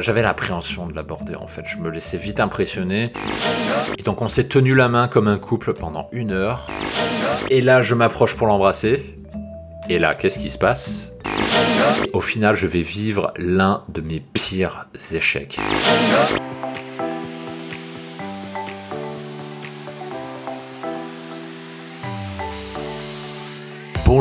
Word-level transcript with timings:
J'avais 0.00 0.22
l'appréhension 0.22 0.88
de 0.88 0.96
l'aborder 0.96 1.36
en 1.36 1.46
fait, 1.46 1.62
je 1.66 1.78
me 1.78 1.88
laissais 1.88 2.16
vite 2.18 2.40
impressionner. 2.40 3.12
Et 3.96 4.02
donc 4.02 4.22
on 4.22 4.26
s'est 4.26 4.48
tenu 4.48 4.74
la 4.74 4.88
main 4.88 5.06
comme 5.06 5.28
un 5.28 5.38
couple 5.38 5.72
pendant 5.72 6.08
une 6.10 6.32
heure. 6.32 6.66
Et 7.48 7.60
là 7.60 7.80
je 7.80 7.94
m'approche 7.94 8.34
pour 8.34 8.48
l'embrasser. 8.48 9.16
Et 9.88 10.00
là 10.00 10.16
qu'est-ce 10.16 10.40
qui 10.40 10.50
se 10.50 10.58
passe? 10.58 11.12
Au 12.12 12.20
final 12.20 12.56
je 12.56 12.66
vais 12.66 12.82
vivre 12.82 13.32
l'un 13.36 13.84
de 13.88 14.00
mes 14.00 14.18
pires 14.18 14.88
échecs. 15.12 15.60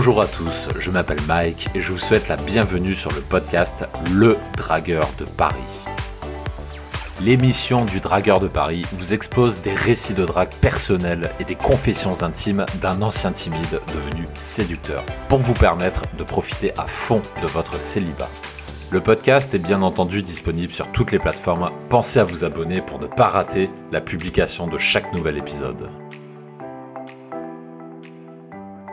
Bonjour 0.06 0.22
à 0.22 0.28
tous, 0.28 0.68
je 0.82 0.92
m'appelle 0.92 1.22
Mike 1.30 1.70
et 1.74 1.80
je 1.80 1.90
vous 1.94 1.98
souhaite 1.98 2.28
la 2.28 2.36
bienvenue 2.36 2.94
sur 2.94 3.10
le 3.14 3.22
podcast 3.22 3.88
Le 4.12 4.36
Dragueur 4.58 5.08
de 5.18 5.24
Paris. 5.24 5.56
L'émission 7.22 7.86
du 7.86 8.02
Dragueur 8.02 8.41
de 8.41 8.50
Paris 8.50 8.86
vous 8.91 9.13
expose 9.13 9.62
des 9.62 9.74
récits 9.74 10.13
de 10.13 10.26
drague 10.26 10.54
personnels 10.55 11.32
et 11.40 11.46
des 11.46 11.55
confessions 11.55 12.22
intimes 12.22 12.66
d'un 12.82 13.02
ancien 13.02 13.32
timide 13.32 13.80
devenu 13.96 14.27
séducteur 14.34 15.05
pour 15.30 15.40
vous 15.40 15.54
permettre 15.54 16.02
de 16.18 16.24
profiter 16.24 16.74
à 16.77 16.85
fond 16.85 17.22
de 17.41 17.48
votre 17.48 17.80
célibat. 17.80 18.30
Le 18.91 18.99
podcast 18.99 19.55
est 19.55 19.60
bien 19.60 19.82
entendu 19.82 20.22
disponible 20.22 20.74
sur 20.74 20.91
toutes 20.91 21.13
les 21.13 21.20
plateformes. 21.20 21.72
Pensez 21.88 22.20
à 22.20 22.26
vous 22.26 22.44
abonner 22.44 22.82
pour 22.82 22.99
ne 22.99 23.08
pas 23.08 23.30
rater 23.30 23.70
la 23.94 24.02
publication 24.02 24.68
de 24.68 24.77
chaque 24.77 25.13
nouvel 25.13 25.38
épisode. 25.38 25.90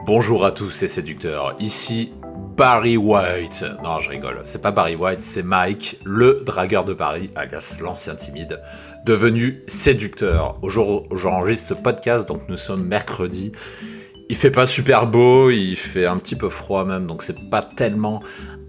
Bonjour 0.07 0.47
à 0.47 0.51
tous 0.51 0.71
ces 0.71 0.89
séducteurs, 0.89 1.55
ici 1.61 2.13
Barry 2.57 2.97
White. 2.97 3.65
Non, 3.85 4.01
je 4.01 4.09
rigole, 4.09 4.41
c'est 4.45 4.63
pas 4.63 4.71
Barry 4.71 4.97
White, 4.97 5.21
c'est 5.21 5.43
Mike, 5.43 6.01
le 6.05 6.43
dragueur 6.45 6.87
de 6.87 6.95
Paris, 6.95 7.31
alias 7.37 7.79
l'ancien 7.83 8.15
timide, 8.15 8.63
devenu 9.05 9.63
séducteur. 9.67 10.59
Au 10.63 10.71
jour 10.71 11.07
où 11.11 11.17
j'enregistre 11.17 11.69
ce 11.69 11.75
podcast, 11.75 12.27
donc 12.27 12.48
nous 12.48 12.57
sommes 12.57 12.83
mercredi. 12.83 13.53
Il 14.31 14.37
fait 14.37 14.51
pas 14.51 14.65
super 14.65 15.07
beau, 15.07 15.51
il 15.51 15.77
fait 15.77 16.07
un 16.07 16.17
petit 16.17 16.37
peu 16.37 16.48
froid 16.48 16.87
même, 16.87 17.07
donc 17.07 17.23
c'est 17.23 17.51
pas 17.51 17.62
tellement 17.62 18.23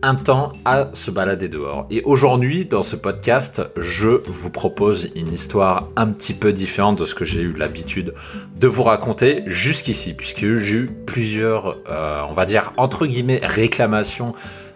un 0.03 0.15
temps 0.15 0.51
à 0.65 0.89
se 0.93 1.11
balader 1.11 1.47
dehors. 1.47 1.85
Et 1.91 2.01
aujourd'hui, 2.03 2.65
dans 2.65 2.81
ce 2.81 2.95
podcast, 2.95 3.61
je 3.77 4.07
vous 4.07 4.49
propose 4.49 5.09
une 5.15 5.31
histoire 5.31 5.89
un 5.95 6.07
petit 6.07 6.33
peu 6.33 6.53
différente 6.53 6.97
de 6.97 7.05
ce 7.05 7.13
que 7.13 7.25
j'ai 7.25 7.41
eu 7.41 7.53
l'habitude 7.53 8.13
de 8.57 8.67
vous 8.67 8.83
raconter 8.83 9.43
jusqu'ici, 9.45 10.13
puisque 10.13 10.55
j'ai 10.55 10.75
eu 10.75 10.89
plusieurs, 11.05 11.77
euh, 11.89 12.21
on 12.29 12.33
va 12.33 12.45
dire, 12.45 12.73
entre 12.77 13.05
guillemets, 13.05 13.41
réclamations 13.43 14.33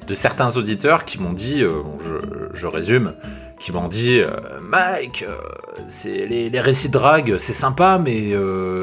de 0.07 0.13
certains 0.13 0.55
auditeurs 0.57 1.05
qui 1.05 1.19
m'ont 1.19 1.33
dit, 1.33 1.63
euh, 1.63 1.81
je, 2.53 2.67
résume, 2.67 3.13
qui 3.59 3.71
m'ont 3.71 3.87
dit 3.87 4.19
euh, 4.19 4.29
Mike, 4.61 5.25
c'est 5.87 6.27
les, 6.27 6.59
récits 6.59 6.89
de 6.89 6.93
drague, 6.93 7.37
c'est 7.39 7.53
sympa, 7.53 7.99
mais 8.03 8.29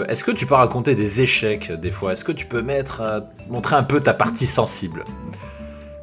est-ce 0.08 0.24
que 0.24 0.32
tu 0.32 0.46
peux 0.46 0.54
raconter 0.54 0.96
des 0.96 1.20
échecs 1.20 1.70
des 1.70 1.92
fois? 1.92 2.12
Est-ce 2.12 2.24
que 2.24 2.32
tu 2.32 2.46
peux 2.46 2.62
mettre, 2.62 3.22
montrer 3.48 3.76
un 3.76 3.84
peu 3.84 4.00
ta 4.00 4.14
partie 4.14 4.46
sensible? 4.46 5.04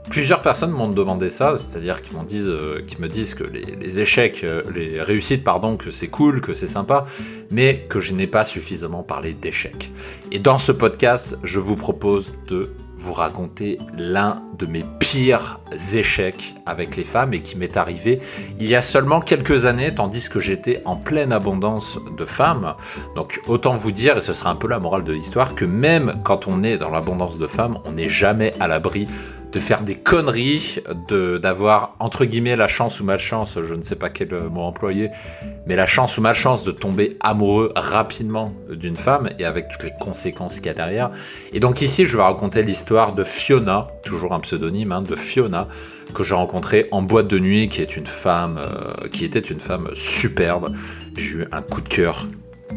Plusieurs 0.09 0.41
personnes 0.41 0.71
m'ont 0.71 0.89
demandé 0.89 1.29
ça, 1.29 1.57
c'est-à-dire 1.57 2.01
qu'ils 2.01 2.17
disent, 2.25 2.49
euh, 2.49 2.81
me 2.99 3.07
disent 3.07 3.35
que 3.35 3.43
les, 3.43 3.99
échecs, 3.99 4.43
euh, 4.43 4.63
les 4.73 5.01
réussites, 5.01 5.43
pardon, 5.43 5.77
que 5.77 5.91
c'est 5.91 6.07
cool, 6.07 6.41
que 6.41 6.53
c'est 6.53 6.67
sympa, 6.67 7.05
mais 7.51 7.85
que 7.89 7.99
je 7.99 8.13
n'ai 8.13 8.25
pas 8.25 8.43
suffisamment 8.43 9.03
parlé 9.03 9.33
d'échecs. 9.33 9.91
Et 10.31 10.39
dans 10.39 10.57
ce 10.57 10.71
podcast, 10.71 11.37
je 11.43 11.59
vous 11.59 11.75
propose 11.75 12.33
de 12.47 12.71
vous 12.97 13.13
raconter 13.13 13.79
l'un 13.97 14.41
de 14.57 14.65
mes 14.65 14.83
pires 14.99 15.61
échecs 15.95 16.55
avec 16.65 16.97
les 16.97 17.05
femmes 17.05 17.33
et 17.33 17.39
qui 17.39 17.57
m'est 17.57 17.77
arrivé 17.77 18.19
il 18.59 18.67
y 18.67 18.75
a 18.75 18.81
seulement 18.81 19.21
quelques 19.21 19.65
années, 19.65 19.95
tandis 19.95 20.27
que 20.27 20.41
j'étais 20.41 20.81
en 20.83 20.97
pleine 20.97 21.31
abondance 21.31 21.97
de 22.17 22.25
femmes. 22.25 22.75
Donc 23.15 23.39
autant 23.47 23.75
vous 23.75 23.91
dire, 23.91 24.17
et 24.17 24.21
ce 24.21 24.33
sera 24.33 24.49
un 24.49 24.55
peu 24.55 24.67
la 24.67 24.79
morale 24.79 25.05
de 25.05 25.13
l'histoire, 25.13 25.55
que 25.55 25.63
même 25.63 26.21
quand 26.25 26.47
on 26.47 26.61
est 26.61 26.77
dans 26.77 26.89
l'abondance 26.89 27.37
de 27.37 27.47
femmes, 27.47 27.79
on 27.85 27.93
n'est 27.93 28.09
jamais 28.09 28.53
à 28.59 28.67
l'abri 28.67 29.07
de 29.51 29.59
faire 29.59 29.81
des 29.81 29.95
conneries, 29.95 30.79
d'avoir 31.09 31.95
entre 31.99 32.25
guillemets 32.25 32.55
la 32.55 32.67
chance 32.67 32.99
ou 32.99 33.03
malchance, 33.03 33.57
je 33.61 33.73
ne 33.73 33.81
sais 33.81 33.95
pas 33.95 34.09
quel 34.09 34.29
mot 34.51 34.61
employer, 34.61 35.09
mais 35.65 35.75
la 35.75 35.85
chance 35.85 36.17
ou 36.17 36.21
malchance 36.21 36.63
de 36.63 36.71
tomber 36.71 37.17
amoureux 37.19 37.71
rapidement 37.75 38.53
d'une 38.69 38.95
femme 38.95 39.29
et 39.39 39.45
avec 39.45 39.69
toutes 39.69 39.83
les 39.83 39.93
conséquences 39.99 40.57
qu'il 40.57 40.67
y 40.67 40.69
a 40.69 40.73
derrière. 40.73 41.09
Et 41.51 41.59
donc 41.59 41.81
ici, 41.81 42.05
je 42.05 42.15
vais 42.15 42.23
raconter 42.23 42.63
l'histoire 42.63 43.13
de 43.13 43.23
Fiona, 43.23 43.87
toujours 44.03 44.33
un 44.33 44.39
pseudonyme, 44.39 44.91
hein, 44.91 45.01
de 45.01 45.15
Fiona, 45.15 45.67
que 46.13 46.23
j'ai 46.23 46.35
rencontrée 46.35 46.87
en 46.91 47.01
boîte 47.01 47.27
de 47.27 47.39
nuit, 47.39 47.69
qui 47.69 47.81
est 47.81 47.97
une 47.97 48.07
femme, 48.07 48.59
euh, 48.59 49.07
qui 49.09 49.25
était 49.25 49.39
une 49.39 49.59
femme 49.59 49.89
superbe. 49.93 50.75
J'ai 51.15 51.39
eu 51.39 51.47
un 51.51 51.61
coup 51.61 51.81
de 51.81 51.89
cœur 51.89 52.27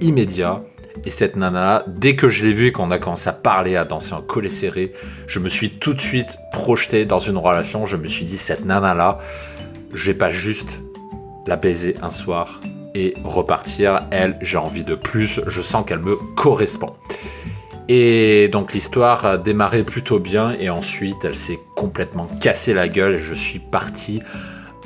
immédiat. 0.00 0.62
Et 1.04 1.10
cette 1.10 1.36
nana, 1.36 1.84
dès 1.86 2.14
que 2.14 2.28
je 2.28 2.44
l'ai 2.44 2.52
vue 2.52 2.66
et 2.68 2.72
qu'on 2.72 2.90
a 2.90 2.98
commencé 2.98 3.28
à 3.28 3.32
parler, 3.32 3.76
à 3.76 3.84
danser 3.84 4.14
en 4.14 4.22
collet 4.22 4.48
serré, 4.48 4.92
je 5.26 5.38
me 5.38 5.48
suis 5.48 5.70
tout 5.70 5.94
de 5.94 6.00
suite 6.00 6.38
projeté 6.52 7.04
dans 7.04 7.18
une 7.18 7.36
relation. 7.36 7.86
Je 7.86 7.96
me 7.96 8.06
suis 8.06 8.24
dit, 8.24 8.36
cette 8.36 8.64
nana-là, 8.64 9.18
je 9.92 10.10
vais 10.10 10.16
pas 10.16 10.30
juste 10.30 10.80
la 11.46 11.56
baiser 11.56 11.96
un 12.02 12.10
soir 12.10 12.60
et 12.94 13.14
repartir. 13.24 14.06
Elle, 14.10 14.38
j'ai 14.42 14.58
envie 14.58 14.84
de 14.84 14.94
plus. 14.94 15.40
Je 15.46 15.62
sens 15.62 15.84
qu'elle 15.86 16.00
me 16.00 16.16
correspond. 16.36 16.92
Et 17.88 18.48
donc 18.48 18.72
l'histoire 18.72 19.26
a 19.26 19.38
démarré 19.38 19.82
plutôt 19.82 20.20
bien 20.20 20.52
et 20.52 20.70
ensuite 20.70 21.24
elle 21.24 21.34
s'est 21.34 21.58
complètement 21.74 22.28
cassée 22.40 22.74
la 22.74 22.88
gueule 22.88 23.14
et 23.14 23.18
je 23.18 23.34
suis 23.34 23.58
parti 23.58 24.22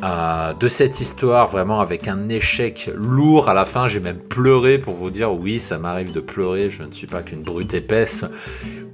de 0.02 0.68
cette 0.68 1.00
histoire, 1.00 1.48
vraiment 1.48 1.80
avec 1.80 2.08
un 2.08 2.28
échec 2.28 2.90
lourd 2.94 3.48
à 3.48 3.54
la 3.54 3.64
fin. 3.64 3.88
J'ai 3.88 4.00
même 4.00 4.18
pleuré 4.18 4.78
pour 4.78 4.94
vous 4.94 5.10
dire 5.10 5.32
oui, 5.32 5.60
ça 5.60 5.78
m'arrive 5.78 6.12
de 6.12 6.20
pleurer, 6.20 6.70
je 6.70 6.82
ne 6.82 6.92
suis 6.92 7.06
pas 7.06 7.22
qu'une 7.22 7.42
brute 7.42 7.74
épaisse 7.74 8.24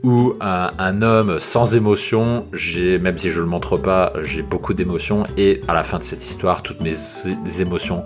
ou 0.03 0.35
un, 0.41 1.03
homme 1.03 1.39
sans 1.39 1.75
émotion. 1.75 2.47
Même 2.53 3.19
si 3.19 3.31
je 3.31 3.39
ne 3.39 3.45
le 3.45 3.49
montre 3.51 3.77
pas, 3.77 4.13
j'ai 4.23 4.43
beaucoup 4.43 4.75
d'émotions 4.75 5.25
et 5.37 5.61
à 5.69 5.75
la 5.75 5.83
fin 5.83 5.99
de 5.99 6.05
cette 6.05 6.27
histoire, 6.27 6.63
toutes 6.63 6.81
mes 6.81 6.95
émotions 7.61 8.05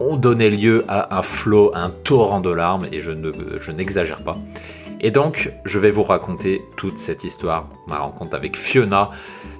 ont 0.00 0.16
donné 0.16 0.50
lieu 0.50 0.84
à 0.88 1.18
un 1.18 1.22
flot, 1.22 1.72
un 1.74 1.90
torrent 1.90 2.40
de 2.40 2.50
larmes 2.50 2.86
et 2.92 3.00
je, 3.00 3.12
ne, 3.12 3.32
je 3.60 3.72
n'exagère 3.72 4.22
pas. 4.22 4.38
Et 5.00 5.10
donc, 5.10 5.52
je 5.64 5.78
vais 5.78 5.90
vous 5.90 6.02
raconter 6.02 6.62
toute 6.76 6.98
cette 6.98 7.22
histoire, 7.22 7.68
ma 7.86 7.98
rencontre 7.98 8.34
avec 8.34 8.56
Fiona, 8.56 9.10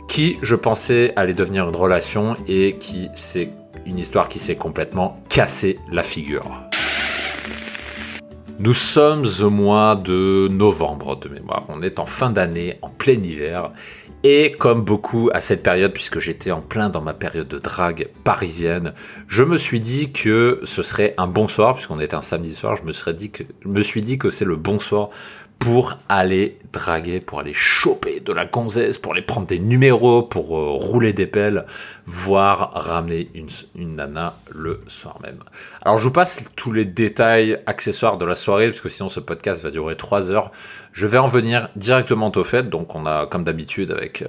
qui, 0.09 0.39
je 0.43 0.55
pensais, 0.55 1.13
allait 1.17 1.35
devenir 1.35 1.69
une 1.69 1.77
relation 1.77 2.35
et 2.47 2.77
qui 2.79 3.09
c'est 3.15 3.51
une 3.87 3.99
histoire 3.99 4.29
qui 4.29 4.39
s'est 4.39 4.57
complètement 4.57 5.21
cassé 5.29 5.79
la 5.93 6.03
figure. 6.03 6.51
Nous 8.59 8.73
sommes 8.73 9.27
au 9.43 9.51
mois 9.51 9.97
de 9.97 10.49
novembre 10.51 11.17
de 11.17 11.29
mémoire. 11.29 11.65
On 11.69 11.83
est 11.83 11.99
en 11.99 12.07
fin 12.07 12.31
d'année, 12.31 12.79
en 12.81 12.89
plein 12.89 13.13
hiver. 13.23 13.71
Et 14.25 14.53
comme 14.53 14.83
beaucoup 14.83 15.29
à 15.35 15.43
cette 15.43 15.63
période, 15.63 15.93
puisque 15.93 16.21
j'étais 16.21 16.51
en 16.51 16.63
plein 16.63 16.89
dans 16.89 17.03
ma 17.03 17.13
période 17.13 17.49
de 17.49 17.59
drague 17.59 18.09
parisienne, 18.25 18.95
je 19.29 19.43
me 19.43 19.59
suis 19.59 19.79
dit 19.79 20.11
que 20.11 20.61
ce 20.65 20.83
serait 20.83 21.15
un 21.19 21.27
bon 21.27 21.49
soir, 21.49 21.75
puisqu'on 21.75 21.99
est 21.99 22.15
un 22.15 22.23
samedi 22.23 22.55
soir, 22.55 22.77
je 22.77 22.85
me, 22.85 22.93
je 22.93 23.69
me 23.69 23.83
suis 23.83 24.01
dit 24.01 24.17
que 24.17 24.31
c'est 24.31 24.47
le 24.47 24.57
bon 24.57 24.79
soir 24.79 25.11
pour 25.59 25.99
aller 26.09 26.59
draguer, 26.73 27.21
pour 27.21 27.41
aller 27.41 27.55
choper 27.55 28.21
de 28.21 28.33
la 28.33 28.45
gonzesse, 28.45 28.99
pour 28.99 29.13
aller 29.13 29.23
prendre 29.23 29.47
des 29.47 29.59
numéros, 29.59 30.23
pour 30.23 30.57
euh, 30.57 30.71
rouler 30.73 31.13
des 31.13 31.27
pelles, 31.27 31.65
voire 32.07 32.71
ramener 32.73 33.29
une, 33.35 33.49
une, 33.75 33.97
nana 33.97 34.37
le 34.55 34.81
soir 34.87 35.19
même. 35.23 35.39
Alors 35.83 35.99
je 35.99 36.05
vous 36.05 36.13
passe 36.13 36.45
tous 36.55 36.71
les 36.73 36.85
détails 36.85 37.61
accessoires 37.67 38.17
de 38.17 38.25
la 38.25 38.37
soirée, 38.37 38.69
parce 38.69 38.81
que 38.81 38.89
sinon 38.89 39.09
ce 39.09 39.21
podcast 39.21 39.63
va 39.65 39.71
durer 39.71 39.97
3 39.97 40.31
heures. 40.31 40.53
Je 40.97 41.07
vais 41.07 41.19
en 41.19 41.27
venir 41.27 41.69
directement 41.77 42.33
au 42.35 42.43
fait. 42.43 42.71
Donc, 42.71 42.95
on 42.95 43.05
a, 43.05 43.27
comme 43.27 43.45
d'habitude, 43.45 43.91
avec, 43.91 44.23
euh, 44.23 44.27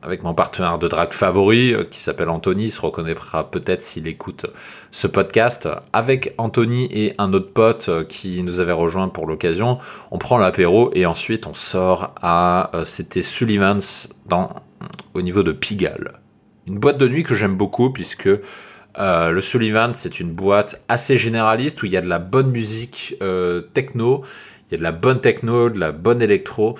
avec 0.00 0.22
mon 0.22 0.32
partenaire 0.32 0.78
de 0.78 0.88
drague 0.88 1.12
favori, 1.12 1.74
euh, 1.74 1.84
qui 1.84 1.98
s'appelle 1.98 2.30
Anthony, 2.30 2.64
il 2.64 2.70
se 2.70 2.80
reconnaîtra 2.80 3.50
peut-être 3.50 3.82
s'il 3.82 4.06
écoute 4.06 4.46
ce 4.90 5.08
podcast. 5.08 5.68
Avec 5.92 6.32
Anthony 6.38 6.88
et 6.90 7.14
un 7.18 7.34
autre 7.34 7.52
pote 7.52 7.90
euh, 7.90 8.02
qui 8.02 8.42
nous 8.42 8.60
avait 8.60 8.72
rejoint 8.72 9.08
pour 9.08 9.26
l'occasion, 9.26 9.78
on 10.10 10.16
prend 10.16 10.38
l'apéro 10.38 10.90
et 10.94 11.04
ensuite 11.04 11.46
on 11.46 11.52
sort 11.52 12.14
à. 12.22 12.70
C'était 12.86 13.20
Sullivan's 13.20 14.08
dans, 14.24 14.54
au 15.12 15.20
niveau 15.20 15.42
de 15.42 15.52
Pigalle. 15.52 16.14
Une 16.66 16.78
boîte 16.78 16.98
de 16.98 17.08
nuit 17.08 17.22
que 17.22 17.34
j'aime 17.34 17.56
beaucoup 17.56 17.90
puisque. 17.90 18.28
le 18.98 19.40
Sullivan, 19.40 19.92
c'est 19.92 20.20
une 20.20 20.30
boîte 20.32 20.82
assez 20.88 21.18
généraliste 21.18 21.82
où 21.82 21.86
il 21.86 21.92
y 21.92 21.96
a 21.96 22.00
de 22.00 22.08
la 22.08 22.18
bonne 22.18 22.50
musique 22.50 23.16
techno, 23.74 24.24
il 24.68 24.72
y 24.72 24.74
a 24.74 24.78
de 24.78 24.82
la 24.82 24.92
bonne 24.92 25.20
techno, 25.20 25.70
de 25.70 25.78
la 25.78 25.92
bonne 25.92 26.20
électro. 26.20 26.76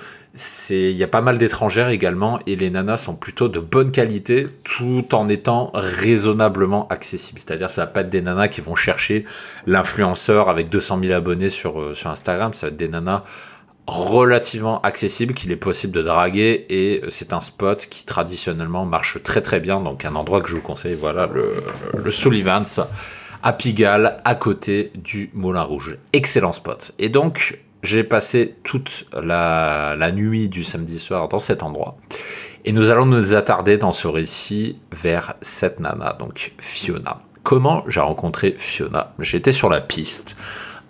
Il 0.69 0.91
y 0.91 1.03
a 1.03 1.07
pas 1.07 1.21
mal 1.21 1.37
d'étrangères 1.37 1.89
également 1.89 2.39
et 2.45 2.55
les 2.55 2.69
nanas 2.69 2.97
sont 2.97 3.15
plutôt 3.15 3.47
de 3.47 3.59
bonne 3.59 3.91
qualité 3.91 4.45
tout 4.63 5.15
en 5.15 5.29
étant 5.29 5.71
raisonnablement 5.73 6.87
accessibles. 6.89 7.39
C'est-à-dire 7.39 7.71
ça 7.71 7.85
va 7.85 7.87
pas 7.87 8.01
être 8.01 8.09
des 8.09 8.21
nanas 8.21 8.49
qui 8.49 8.61
vont 8.61 8.75
chercher 8.75 9.25
l'influenceur 9.65 10.49
avec 10.49 10.69
200 10.69 10.99
000 11.03 11.13
abonnés 11.13 11.49
sur, 11.49 11.81
euh, 11.81 11.93
sur 11.95 12.11
Instagram, 12.11 12.53
ça 12.53 12.67
va 12.67 12.71
être 12.71 12.77
des 12.77 12.89
nanas 12.89 13.23
relativement 13.87 14.81
accessible 14.81 15.33
qu'il 15.33 15.51
est 15.51 15.55
possible 15.55 15.93
de 15.93 16.01
draguer 16.01 16.65
et 16.69 17.01
c'est 17.07 17.31
un 17.31 17.39
spot 17.39 17.87
qui 17.89 18.05
traditionnellement 18.05 18.85
marche 18.85 19.23
très 19.23 19.41
très 19.41 19.61
bien. 19.61 19.79
Donc 19.79 20.03
un 20.03 20.15
endroit 20.15 20.41
que 20.41 20.49
je 20.49 20.55
vous 20.55 20.61
conseille 20.61 20.93
voilà 20.93 21.27
le, 21.27 22.11
Sullivan's 22.11 22.81
à 23.43 23.53
Pigalle 23.53 24.21
à 24.25 24.35
côté 24.35 24.91
du 24.95 25.29
Moulin 25.33 25.61
Rouge. 25.61 25.97
Excellent 26.11 26.51
spot. 26.51 26.91
Et 26.99 27.07
donc 27.07 27.59
j'ai 27.81 28.03
passé 28.03 28.55
toute 28.63 29.05
la, 29.13 29.95
la, 29.97 30.11
nuit 30.11 30.49
du 30.49 30.65
samedi 30.65 30.99
soir 30.99 31.29
dans 31.29 31.39
cet 31.39 31.63
endroit. 31.63 31.97
Et 32.65 32.73
nous 32.73 32.89
allons 32.89 33.05
nous 33.05 33.35
attarder 33.35 33.77
dans 33.77 33.93
ce 33.93 34.09
récit 34.09 34.79
vers 34.91 35.35
cette 35.39 35.79
nana 35.79 36.17
donc 36.19 36.51
Fiona. 36.59 37.21
Comment 37.43 37.85
j'ai 37.87 38.01
rencontré 38.01 38.55
Fiona? 38.57 39.13
J'étais 39.19 39.53
sur 39.53 39.69
la 39.69 39.79
piste 39.79 40.35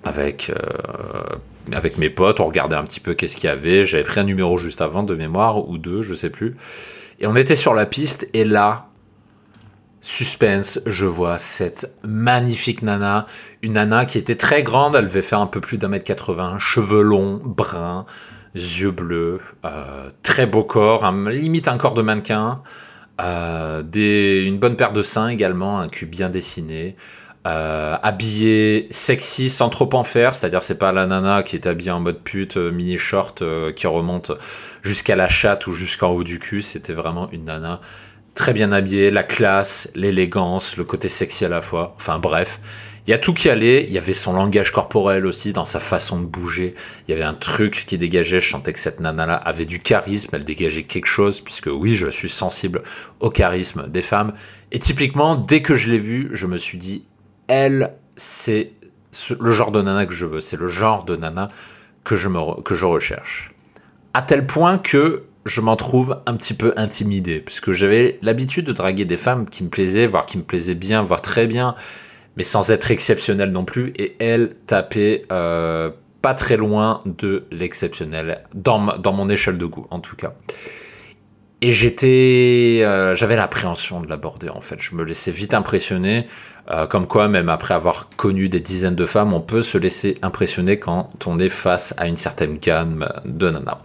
avec 0.03 0.49
euh, 0.49 1.35
avec 1.73 1.97
mes 1.97 2.09
potes, 2.09 2.39
on 2.39 2.45
regardait 2.45 2.75
un 2.75 2.83
petit 2.83 2.99
peu 2.99 3.13
qu'est-ce 3.13 3.35
qu'il 3.35 3.45
y 3.45 3.51
avait. 3.51 3.85
J'avais 3.85 4.03
pris 4.03 4.19
un 4.19 4.23
numéro 4.23 4.57
juste 4.57 4.81
avant 4.81 5.03
de 5.03 5.15
mémoire, 5.15 5.67
ou 5.69 5.77
deux, 5.77 6.01
je 6.03 6.13
sais 6.13 6.29
plus. 6.29 6.55
Et 7.19 7.27
on 7.27 7.35
était 7.35 7.55
sur 7.55 7.73
la 7.73 7.85
piste, 7.85 8.27
et 8.33 8.43
là, 8.45 8.87
suspense, 10.01 10.79
je 10.85 11.05
vois 11.05 11.37
cette 11.37 11.91
magnifique 12.03 12.81
nana. 12.81 13.25
Une 13.61 13.73
nana 13.73 14.05
qui 14.05 14.17
était 14.17 14.35
très 14.35 14.63
grande, 14.63 14.95
elle 14.95 15.05
devait 15.05 15.21
faire 15.21 15.39
un 15.39 15.47
peu 15.47 15.61
plus 15.61 15.77
d'un 15.77 15.89
mètre 15.89 16.05
80, 16.05 16.59
cheveux 16.59 17.01
longs, 17.01 17.41
bruns, 17.43 18.05
yeux 18.55 18.91
bleus, 18.91 19.39
euh, 19.65 20.09
très 20.23 20.45
beau 20.45 20.63
corps, 20.63 21.11
limite 21.29 21.67
un 21.67 21.77
corps 21.77 21.93
de 21.93 22.01
mannequin. 22.01 22.61
Euh, 23.19 23.81
une 24.45 24.59
bonne 24.59 24.75
paire 24.75 24.93
de 24.93 25.01
seins 25.01 25.29
également, 25.29 25.79
un 25.79 25.89
cul 25.89 26.05
bien 26.05 26.29
dessiné, 26.29 26.95
euh, 27.47 27.95
habillé 28.03 28.87
sexy 28.91 29.49
sans 29.49 29.69
trop 29.69 29.89
en 29.93 30.03
faire, 30.03 30.35
c'est-à-dire 30.35 30.63
c'est 30.63 30.77
pas 30.77 30.91
la 30.91 31.05
nana 31.05 31.43
qui 31.43 31.55
est 31.55 31.65
habillée 31.65 31.91
en 31.91 32.01
mode 32.01 32.19
pute, 32.19 32.57
euh, 32.57 32.71
mini 32.71 32.97
short 32.97 33.41
euh, 33.41 33.71
qui 33.71 33.87
remonte 33.87 34.33
jusqu'à 34.83 35.15
la 35.15 35.29
chatte 35.29 35.65
ou 35.67 35.71
jusqu'en 35.73 36.09
haut 36.09 36.25
du 36.25 36.39
cul, 36.39 36.61
c'était 36.61 36.93
vraiment 36.93 37.29
une 37.31 37.45
nana 37.45 37.79
très 38.35 38.51
bien 38.51 38.73
habillée, 38.73 39.11
la 39.11 39.23
classe, 39.23 39.89
l'élégance, 39.95 40.75
le 40.75 40.83
côté 40.83 41.07
sexy 41.07 41.45
à 41.45 41.49
la 41.49 41.61
fois, 41.61 41.95
enfin 41.95 42.19
bref. 42.19 42.59
Il 43.07 43.11
y 43.11 43.13
a 43.13 43.17
tout 43.17 43.33
qui 43.33 43.49
allait, 43.49 43.85
il 43.85 43.93
y 43.93 43.97
avait 43.97 44.13
son 44.13 44.33
langage 44.33 44.73
corporel 44.73 45.25
aussi, 45.25 45.53
dans 45.53 45.63
sa 45.63 45.79
façon 45.79 46.19
de 46.19 46.25
bouger. 46.25 46.75
Il 47.07 47.11
y 47.11 47.13
avait 47.13 47.23
un 47.23 47.33
truc 47.33 47.85
qui 47.87 47.97
dégageait, 47.97 48.41
je 48.41 48.49
sentais 48.49 48.73
que 48.73 48.79
cette 48.79 48.99
nana-là 48.99 49.35
avait 49.35 49.65
du 49.65 49.79
charisme, 49.79 50.31
elle 50.33 50.43
dégageait 50.43 50.83
quelque 50.83 51.05
chose, 51.05 51.39
puisque 51.39 51.69
oui, 51.71 51.95
je 51.95 52.09
suis 52.09 52.29
sensible 52.29 52.83
au 53.21 53.29
charisme 53.29 53.87
des 53.87 54.01
femmes. 54.01 54.33
Et 54.73 54.79
typiquement, 54.79 55.35
dès 55.35 55.61
que 55.61 55.73
je 55.73 55.89
l'ai 55.89 55.99
vue, 55.99 56.29
je 56.33 56.47
me 56.47 56.57
suis 56.57 56.77
dit, 56.77 57.05
elle, 57.47 57.93
c'est 58.15 58.71
le 59.39 59.51
genre 59.51 59.71
de 59.71 59.81
nana 59.81 60.05
que 60.05 60.13
je 60.13 60.25
veux, 60.25 60.41
c'est 60.41 60.57
le 60.57 60.67
genre 60.67 61.03
de 61.03 61.15
nana 61.15 61.49
que 62.03 62.15
je, 62.15 62.85
recherche. 62.85 63.51
À 64.13 64.21
tel 64.21 64.45
point 64.45 64.77
que 64.77 65.23
je 65.45 65.61
m'en 65.61 65.75
trouve 65.75 66.21
un 66.25 66.35
petit 66.35 66.53
peu 66.53 66.73
intimidé, 66.77 67.39
puisque 67.39 67.71
j'avais 67.71 68.17
l'habitude 68.21 68.65
de 68.65 68.73
draguer 68.73 69.05
des 69.05 69.17
femmes 69.17 69.49
qui 69.49 69.63
me 69.63 69.69
plaisaient, 69.69 70.07
voire 70.07 70.25
qui 70.25 70.37
me 70.37 70.43
plaisaient 70.43 70.75
bien, 70.75 71.03
voire 71.03 71.21
très 71.21 71.47
bien, 71.47 71.75
mais 72.37 72.43
sans 72.43 72.71
être 72.71 72.91
exceptionnelles 72.91 73.51
non 73.51 73.65
plus, 73.65 73.91
et 73.97 74.15
elle 74.19 74.53
tapait 74.67 75.23
euh, 75.31 75.89
pas 76.21 76.33
très 76.33 76.55
loin 76.57 77.01
de 77.05 77.45
l'exceptionnel, 77.51 78.43
dans, 78.53 78.97
dans 78.97 79.13
mon 79.13 79.27
échelle 79.27 79.57
de 79.57 79.65
goût 79.65 79.87
en 79.89 79.99
tout 79.99 80.15
cas. 80.15 80.33
Et 81.61 81.73
j'étais, 81.73 82.81
euh, 82.83 83.15
j'avais 83.15 83.35
l'appréhension 83.35 83.99
de 83.99 84.07
l'aborder 84.07 84.49
en 84.49 84.61
fait. 84.61 84.79
Je 84.79 84.95
me 84.95 85.03
laissais 85.03 85.31
vite 85.31 85.55
impressionner. 85.55 86.27
Euh, 86.69 86.85
comme 86.85 87.07
quoi, 87.07 87.29
même 87.29 87.47
après 87.47 87.73
avoir 87.73 88.09
connu 88.17 88.49
des 88.49 88.59
dizaines 88.59 88.95
de 88.95 89.05
femmes, 89.05 89.33
on 89.33 89.39
peut 89.39 89.61
se 89.61 89.77
laisser 89.77 90.17
impressionner 90.21 90.79
quand 90.79 91.09
on 91.25 91.39
est 91.39 91.49
face 91.49 91.93
à 91.97 92.07
une 92.07 92.17
certaine 92.17 92.57
gamme 92.57 93.07
de 93.23 93.49
nanas. 93.49 93.79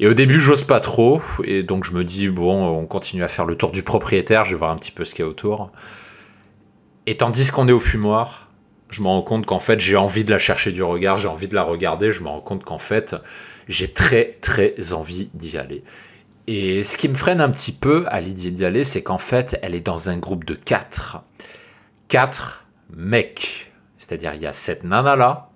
Et 0.00 0.06
au 0.06 0.14
début, 0.14 0.40
j'ose 0.40 0.62
pas 0.62 0.80
trop, 0.80 1.20
et 1.44 1.62
donc 1.62 1.84
je 1.84 1.92
me 1.92 2.02
dis, 2.02 2.28
bon, 2.28 2.66
on 2.66 2.86
continue 2.86 3.22
à 3.22 3.28
faire 3.28 3.44
le 3.44 3.56
tour 3.56 3.72
du 3.72 3.82
propriétaire, 3.82 4.46
je 4.46 4.52
vais 4.52 4.58
voir 4.58 4.70
un 4.70 4.76
petit 4.76 4.90
peu 4.90 5.04
ce 5.04 5.14
qu'il 5.14 5.24
y 5.24 5.28
a 5.28 5.30
autour. 5.30 5.70
Et 7.06 7.18
tandis 7.18 7.50
qu'on 7.50 7.68
est 7.68 7.72
au 7.72 7.80
fumoir, 7.80 8.48
je 8.88 9.02
me 9.02 9.08
rends 9.08 9.22
compte 9.22 9.44
qu'en 9.44 9.58
fait, 9.58 9.80
j'ai 9.80 9.96
envie 9.96 10.24
de 10.24 10.30
la 10.30 10.38
chercher 10.38 10.72
du 10.72 10.82
regard, 10.82 11.18
j'ai 11.18 11.28
envie 11.28 11.48
de 11.48 11.54
la 11.54 11.62
regarder, 11.62 12.10
je 12.10 12.22
me 12.22 12.28
rends 12.28 12.40
compte 12.40 12.64
qu'en 12.64 12.78
fait, 12.78 13.14
j'ai 13.68 13.92
très 13.92 14.38
très 14.40 14.94
envie 14.94 15.28
d'y 15.34 15.58
aller. 15.58 15.84
Et 16.46 16.82
ce 16.82 16.96
qui 16.96 17.08
me 17.08 17.14
freine 17.14 17.40
un 17.40 17.50
petit 17.50 17.72
peu 17.72 18.04
à 18.08 18.20
l'idée 18.20 18.50
d'y 18.50 18.64
aller, 18.64 18.84
c'est 18.84 19.02
qu'en 19.02 19.18
fait, 19.18 19.58
elle 19.62 19.74
est 19.74 19.84
dans 19.84 20.08
un 20.08 20.16
groupe 20.16 20.44
de 20.44 20.54
quatre 20.54 21.22
quatre 22.08 22.66
mecs. 22.90 23.72
C'est-à-dire, 23.98 24.34
il 24.34 24.42
y 24.42 24.46
a 24.46 24.52
cette 24.52 24.84
nana-là, 24.84 25.50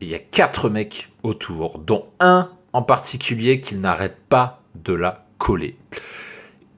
il 0.00 0.08
y 0.08 0.14
a 0.14 0.18
quatre 0.18 0.68
mecs 0.68 1.10
autour, 1.22 1.78
dont 1.78 2.06
un 2.20 2.50
en 2.72 2.82
particulier 2.82 3.60
qui 3.60 3.76
n'arrête 3.76 4.18
pas 4.28 4.60
de 4.74 4.92
la 4.92 5.24
coller. 5.38 5.76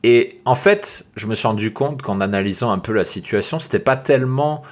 Et 0.04 0.40
en 0.44 0.54
fait, 0.54 1.06
je 1.16 1.26
me 1.26 1.34
suis 1.34 1.48
rendu 1.48 1.72
compte 1.72 2.02
qu'en 2.02 2.20
analysant 2.20 2.70
un 2.70 2.78
peu 2.78 2.92
la 2.92 3.04
situation, 3.04 3.58
c'était 3.58 3.80
pas 3.80 3.96
tellement 3.96 4.62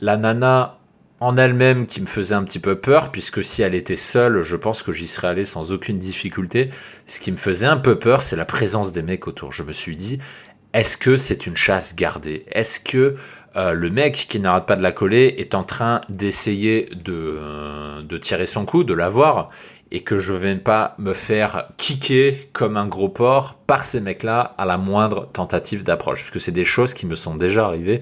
la 0.00 0.16
nana 0.16 0.78
en 1.20 1.36
elle-même 1.36 1.86
qui 1.86 2.00
me 2.00 2.06
faisait 2.06 2.34
un 2.34 2.44
petit 2.44 2.58
peu 2.58 2.78
peur, 2.78 3.10
puisque 3.10 3.42
si 3.42 3.62
elle 3.62 3.74
était 3.74 3.96
seule, 3.96 4.42
je 4.42 4.56
pense 4.56 4.82
que 4.82 4.92
j'y 4.92 5.06
serais 5.06 5.28
allé 5.28 5.44
sans 5.44 5.72
aucune 5.72 5.98
difficulté. 5.98 6.70
Ce 7.06 7.20
qui 7.20 7.32
me 7.32 7.36
faisait 7.36 7.66
un 7.66 7.78
peu 7.78 7.98
peur, 7.98 8.22
c'est 8.22 8.36
la 8.36 8.44
présence 8.44 8.92
des 8.92 9.02
mecs 9.02 9.26
autour. 9.26 9.52
Je 9.52 9.62
me 9.62 9.72
suis 9.72 9.96
dit, 9.96 10.18
est-ce 10.74 10.98
que 10.98 11.16
c'est 11.16 11.46
une 11.46 11.56
chasse 11.56 11.96
gardée? 11.96 12.44
Est-ce 12.50 12.80
que 12.80 13.16
euh, 13.56 13.72
le 13.72 13.90
mec 13.90 14.26
qui 14.28 14.38
n'arrête 14.38 14.66
pas 14.66 14.76
de 14.76 14.82
la 14.82 14.92
coller 14.92 15.34
est 15.38 15.54
en 15.54 15.64
train 15.64 16.02
d'essayer 16.08 16.90
de, 16.94 17.38
euh, 17.40 18.02
de, 18.02 18.18
tirer 18.18 18.46
son 18.46 18.66
coup, 18.66 18.84
de 18.84 18.92
l'avoir, 18.92 19.50
et 19.90 20.00
que 20.00 20.18
je 20.18 20.32
vais 20.32 20.56
pas 20.56 20.94
me 20.98 21.14
faire 21.14 21.68
kicker 21.76 22.50
comme 22.52 22.76
un 22.76 22.86
gros 22.86 23.08
porc 23.08 23.54
par 23.66 23.84
ces 23.84 24.00
mecs-là 24.00 24.54
à 24.58 24.64
la 24.64 24.76
moindre 24.76 25.28
tentative 25.32 25.84
d'approche, 25.84 26.22
puisque 26.22 26.40
c'est 26.40 26.52
des 26.52 26.64
choses 26.64 26.92
qui 26.92 27.06
me 27.06 27.14
sont 27.14 27.34
déjà 27.34 27.66
arrivées 27.66 28.00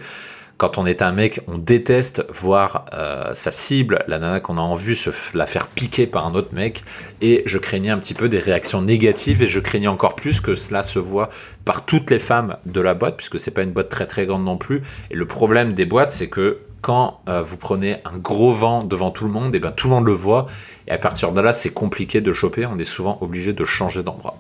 quand 0.56 0.78
on 0.78 0.86
est 0.86 1.02
un 1.02 1.12
mec, 1.12 1.40
on 1.48 1.58
déteste 1.58 2.24
voir 2.32 2.86
euh, 2.94 3.34
sa 3.34 3.50
cible, 3.50 4.04
la 4.06 4.18
nana 4.18 4.40
qu'on 4.40 4.56
a 4.56 4.60
en 4.60 4.74
vue, 4.74 4.94
se 4.94 5.10
la 5.34 5.46
faire 5.46 5.66
piquer 5.66 6.06
par 6.06 6.26
un 6.26 6.34
autre 6.34 6.54
mec. 6.54 6.84
Et 7.20 7.42
je 7.46 7.58
craignais 7.58 7.90
un 7.90 7.98
petit 7.98 8.14
peu 8.14 8.28
des 8.28 8.38
réactions 8.38 8.80
négatives 8.80 9.42
et 9.42 9.48
je 9.48 9.60
craignais 9.60 9.88
encore 9.88 10.14
plus 10.14 10.40
que 10.40 10.54
cela 10.54 10.82
se 10.82 10.98
voit 10.98 11.28
par 11.64 11.84
toutes 11.84 12.10
les 12.10 12.18
femmes 12.18 12.56
de 12.66 12.80
la 12.80 12.94
boîte, 12.94 13.16
puisque 13.16 13.40
c'est 13.40 13.50
pas 13.50 13.62
une 13.62 13.72
boîte 13.72 13.88
très 13.88 14.06
très 14.06 14.26
grande 14.26 14.44
non 14.44 14.56
plus. 14.56 14.82
Et 15.10 15.14
le 15.14 15.26
problème 15.26 15.74
des 15.74 15.86
boîtes, 15.86 16.12
c'est 16.12 16.28
que 16.28 16.60
quand 16.80 17.20
euh, 17.28 17.42
vous 17.42 17.56
prenez 17.56 17.96
un 18.04 18.18
gros 18.18 18.52
vent 18.52 18.84
devant 18.84 19.10
tout 19.10 19.24
le 19.24 19.30
monde, 19.30 19.54
et 19.54 19.58
ben 19.58 19.72
tout 19.72 19.88
le 19.88 19.94
monde 19.94 20.04
le 20.04 20.12
voit. 20.12 20.46
Et 20.86 20.92
à 20.92 20.98
partir 20.98 21.32
de 21.32 21.40
là, 21.40 21.52
c'est 21.52 21.72
compliqué 21.72 22.20
de 22.20 22.30
choper. 22.32 22.66
On 22.66 22.78
est 22.78 22.84
souvent 22.84 23.18
obligé 23.22 23.52
de 23.52 23.64
changer 23.64 24.02
d'endroit. 24.02 24.36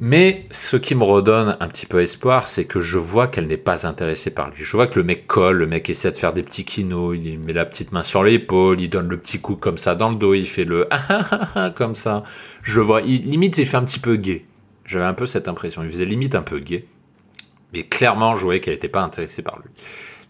Mais 0.00 0.46
ce 0.52 0.76
qui 0.76 0.94
me 0.94 1.02
redonne 1.02 1.56
un 1.58 1.66
petit 1.66 1.86
peu 1.86 2.00
espoir, 2.00 2.46
c'est 2.46 2.66
que 2.66 2.80
je 2.80 2.98
vois 2.98 3.26
qu'elle 3.26 3.48
n'est 3.48 3.56
pas 3.56 3.84
intéressée 3.84 4.30
par 4.30 4.50
lui. 4.50 4.62
Je 4.62 4.76
vois 4.76 4.86
que 4.86 5.00
le 5.00 5.04
mec 5.04 5.26
colle, 5.26 5.56
le 5.56 5.66
mec 5.66 5.90
essaie 5.90 6.12
de 6.12 6.16
faire 6.16 6.32
des 6.32 6.44
petits 6.44 6.64
kinos, 6.64 7.16
il 7.20 7.40
met 7.40 7.52
la 7.52 7.64
petite 7.64 7.90
main 7.90 8.04
sur 8.04 8.22
l'épaule, 8.22 8.80
il 8.80 8.88
donne 8.88 9.08
le 9.08 9.16
petit 9.16 9.40
coup 9.40 9.56
comme 9.56 9.76
ça 9.76 9.96
dans 9.96 10.10
le 10.10 10.14
dos, 10.14 10.34
il 10.34 10.46
fait 10.46 10.64
le 10.64 10.86
ah 10.90 11.02
ah 11.08 11.24
ah, 11.30 11.48
ah 11.56 11.70
comme 11.70 11.96
ça. 11.96 12.22
Je 12.62 12.80
vois, 12.80 13.02
il, 13.02 13.28
limite 13.28 13.58
il 13.58 13.66
fait 13.66 13.76
un 13.76 13.84
petit 13.84 13.98
peu 13.98 14.14
gay. 14.14 14.44
J'avais 14.84 15.04
un 15.04 15.14
peu 15.14 15.26
cette 15.26 15.48
impression, 15.48 15.82
il 15.82 15.90
faisait 15.90 16.04
limite 16.04 16.36
un 16.36 16.42
peu 16.42 16.60
gay. 16.60 16.84
Mais 17.72 17.82
clairement, 17.82 18.36
je 18.36 18.44
voyais 18.44 18.60
qu'elle 18.60 18.74
n'était 18.74 18.88
pas 18.88 19.02
intéressée 19.02 19.42
par 19.42 19.58
lui. 19.58 19.70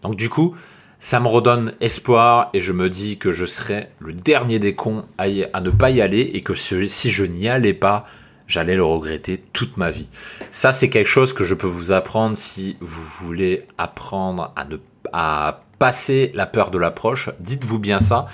Donc 0.01 0.15
du 0.15 0.29
coup, 0.29 0.55
ça 0.99 1.19
me 1.19 1.27
redonne 1.27 1.73
espoir 1.79 2.49
et 2.55 2.61
je 2.61 2.73
me 2.73 2.89
dis 2.89 3.19
que 3.19 3.31
je 3.31 3.45
serais 3.45 3.91
le 3.99 4.13
dernier 4.13 4.57
des 4.57 4.73
cons 4.73 5.05
à, 5.19 5.25
à 5.53 5.61
ne 5.61 5.69
pas 5.69 5.91
y 5.91 6.01
aller 6.01 6.21
et 6.33 6.41
que 6.41 6.55
si 6.55 7.11
je 7.11 7.23
n'y 7.23 7.47
allais 7.47 7.73
pas, 7.73 8.07
j'allais 8.49 8.75
le 8.75 8.83
regretter 8.83 9.41
toute 9.53 9.77
ma 9.77 9.91
vie. 9.91 10.09
Ça, 10.51 10.73
c'est 10.73 10.89
quelque 10.89 11.07
chose 11.07 11.31
que 11.31 11.45
je 11.45 11.55
peux 11.55 11.67
vous 11.67 11.93
apprendre 11.93 12.35
si 12.35 12.75
vous 12.81 13.03
voulez 13.03 13.65
apprendre 13.77 14.51
à 14.57 14.65
ne 14.65 14.75
à 15.13 15.63
passer 15.79 16.31
la 16.35 16.45
peur 16.45 16.71
de 16.71 16.77
l'approche. 16.77 17.29
Dites-vous 17.39 17.79
bien 17.79 17.99
ça. 17.99 18.27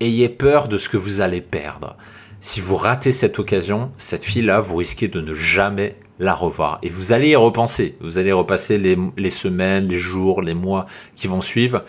Ayez 0.00 0.28
peur 0.28 0.68
de 0.68 0.78
ce 0.78 0.88
que 0.88 0.96
vous 0.96 1.22
allez 1.22 1.40
perdre. 1.40 1.96
Si 2.40 2.60
vous 2.60 2.76
ratez 2.76 3.12
cette 3.12 3.38
occasion, 3.38 3.90
cette 3.96 4.24
fille-là, 4.24 4.60
vous 4.60 4.76
risquez 4.76 5.08
de 5.08 5.20
ne 5.20 5.34
jamais 5.34 5.96
la 6.18 6.34
revoir. 6.34 6.78
Et 6.82 6.88
vous 6.88 7.12
allez 7.12 7.30
y 7.30 7.36
repenser. 7.36 7.96
Vous 8.00 8.16
allez 8.18 8.32
repasser 8.32 8.78
les, 8.78 9.30
semaines, 9.30 9.88
les 9.88 9.98
jours, 9.98 10.40
les 10.42 10.54
mois 10.54 10.86
qui 11.16 11.26
vont 11.26 11.40
suivre. 11.40 11.84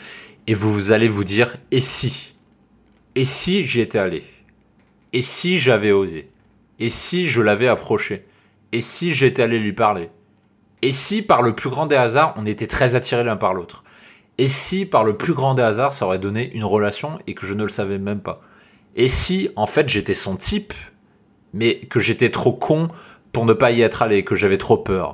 Et 0.47 0.53
vous 0.53 0.91
allez 0.91 1.07
vous 1.07 1.23
dire, 1.23 1.55
et 1.71 1.81
si? 1.81 2.33
Et 3.15 3.25
si 3.25 3.65
j'y 3.65 3.81
étais 3.81 3.99
allé? 3.99 4.23
Et 5.13 5.21
si 5.21 5.59
j'avais 5.59 5.91
osé? 5.91 6.30
Et 6.81 6.89
si 6.89 7.29
je 7.29 7.41
l'avais 7.41 7.67
approché? 7.67 8.25
Et 8.73 8.81
si 8.81 9.13
j'étais 9.13 9.43
allé 9.43 9.59
lui 9.59 9.71
parler? 9.71 10.09
Et 10.81 10.91
si, 10.91 11.21
par 11.21 11.43
le 11.43 11.55
plus 11.55 11.69
grand 11.69 11.85
des 11.85 11.95
hasards, 11.95 12.33
on 12.37 12.45
était 12.47 12.65
très 12.65 12.95
attirés 12.95 13.23
l'un 13.23 13.35
par 13.35 13.53
l'autre? 13.53 13.83
Et 14.39 14.47
si, 14.47 14.87
par 14.87 15.03
le 15.03 15.15
plus 15.15 15.33
grand 15.33 15.53
des 15.53 15.61
hasards, 15.61 15.93
ça 15.93 16.07
aurait 16.07 16.17
donné 16.17 16.51
une 16.53 16.63
relation 16.63 17.19
et 17.27 17.35
que 17.35 17.45
je 17.45 17.53
ne 17.53 17.61
le 17.61 17.69
savais 17.69 17.99
même 17.99 18.19
pas? 18.19 18.41
Et 18.95 19.07
si, 19.07 19.49
en 19.55 19.67
fait, 19.67 19.89
j'étais 19.89 20.15
son 20.15 20.35
type, 20.35 20.73
mais 21.53 21.81
que 21.81 21.99
j'étais 21.99 22.29
trop 22.29 22.51
con 22.51 22.89
pour 23.31 23.45
ne 23.45 23.53
pas 23.53 23.71
y 23.71 23.81
être 23.81 24.01
allé, 24.01 24.23
que 24.23 24.33
j'avais 24.33 24.57
trop 24.57 24.77
peur? 24.77 25.13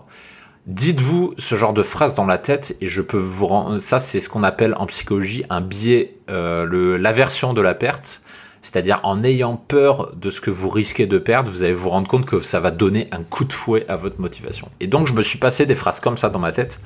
Dites-vous 0.68 1.34
ce 1.38 1.56
genre 1.56 1.74
de 1.74 1.84
phrase 1.84 2.16
dans 2.16 2.26
la 2.26 2.38
tête 2.38 2.78
et 2.80 2.88
je 2.88 3.02
peux 3.02 3.18
vous 3.18 3.46
rendre. 3.46 3.78
Ça, 3.80 4.00
c'est 4.00 4.22
ce 4.22 4.30
qu'on 4.30 4.44
appelle 4.44 4.74
en 4.78 4.86
psychologie 4.86 5.44
un 5.50 5.62
biais, 5.62 6.16
euh, 6.30 6.98
l'aversion 6.98 7.54
de 7.54 7.62
la 7.62 7.74
perte. 7.74 8.22
C'est-à-dire 8.68 9.00
en 9.04 9.24
ayant 9.24 9.56
peur 9.56 10.14
de 10.14 10.30
ce 10.30 10.42
que 10.42 10.52
vous 10.52 10.68
risquez 10.68 11.08
de 11.08 11.18
perdre, 11.18 11.50
vous 11.50 11.64
allez 11.64 11.74
vous 11.74 11.88
rendre 11.88 12.10
compte 12.10 12.26
que 12.26 12.42
ça 12.42 12.60
va 12.60 12.70
donner 12.70 13.08
un 13.14 13.24
coup 13.24 13.46
de 13.46 13.54
fouet 13.54 13.86
à 13.88 13.96
votre 13.96 14.20
motivation. 14.20 14.68
Et 14.82 14.88
donc 14.88 15.08
je 15.08 15.14
me 15.14 15.22
suis 15.22 15.40
passé 15.40 15.66
des 15.66 15.74
phrases 15.74 16.02
comme 16.02 16.18
ça 16.18 16.28
dans 16.28 16.38
ma 16.40 16.52
tête. 16.52 16.82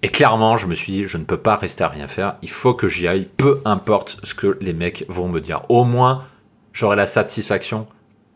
Et 0.00 0.08
clairement, 0.08 0.56
je 0.56 0.66
me 0.66 0.74
suis 0.74 0.94
dit, 0.94 1.06
je 1.06 1.18
ne 1.18 1.24
peux 1.24 1.36
pas 1.36 1.56
rester 1.56 1.84
à 1.84 1.88
rien 1.88 2.08
faire, 2.08 2.36
il 2.40 2.48
faut 2.48 2.72
que 2.72 2.88
j'y 2.88 3.06
aille, 3.06 3.28
peu 3.36 3.60
importe 3.66 4.18
ce 4.22 4.32
que 4.32 4.56
les 4.62 4.72
mecs 4.72 5.04
vont 5.10 5.28
me 5.28 5.40
dire. 5.40 5.60
Au 5.68 5.84
moins, 5.84 6.24
j'aurai 6.72 6.96
la 6.96 7.04
satisfaction 7.04 7.86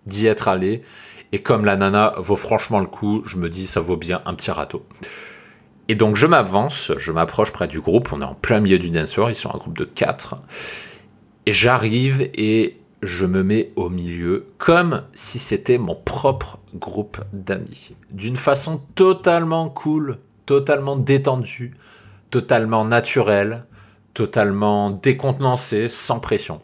d'y 0.05 0.27
être 0.27 0.49
allé. 0.49 0.83
Et 1.33 1.41
comme 1.41 1.65
la 1.65 1.77
nana 1.77 2.13
vaut 2.19 2.37
franchement 2.37 2.81
le 2.81 2.87
coup, 2.87 3.23
je 3.25 3.39
me 3.39 3.49
dis, 3.49 3.67
ça 3.67 3.81
vaut 3.81 3.97
bien 3.97 4.21
un 4.27 4.35
petit 4.35 4.51
râteau. 4.51 4.85
Et 5.89 5.95
donc 5.95 6.17
je 6.17 6.27
m'avance, 6.27 6.93
je 6.99 7.13
m'approche 7.13 7.51
près 7.51 7.67
du 7.67 7.81
groupe, 7.81 8.13
on 8.13 8.21
est 8.21 8.27
en 8.27 8.35
plein 8.35 8.61
milieu 8.61 8.79
du 8.79 8.91
dancer, 8.91 9.25
ils 9.31 9.35
sont 9.35 9.55
un 9.55 9.59
groupe 9.59 9.79
de 9.79 9.85
4. 9.85 10.37
Et 11.47 11.53
j'arrive 11.53 12.31
et 12.35 12.77
je 13.03 13.27
me 13.27 13.43
mets 13.43 13.71
au 13.77 13.91
milieu 13.91 14.47
comme 14.59 15.03
si 15.13 15.39
c'était 15.39 15.79
mon 15.79 15.95
propre 15.95 16.59
groupe 16.75 17.19
d'amis. 17.33 17.91
D'une 18.11 18.37
façon 18.37 18.81
totalement 18.95 19.69
cool, 19.69 20.19
totalement 20.47 20.97
détendue, 20.97 21.77
totalement 22.31 22.85
naturelle, 22.85 23.63
totalement 24.15 24.91
décontenancée, 24.91 25.89
sans 25.89 26.21
pression. 26.21 26.61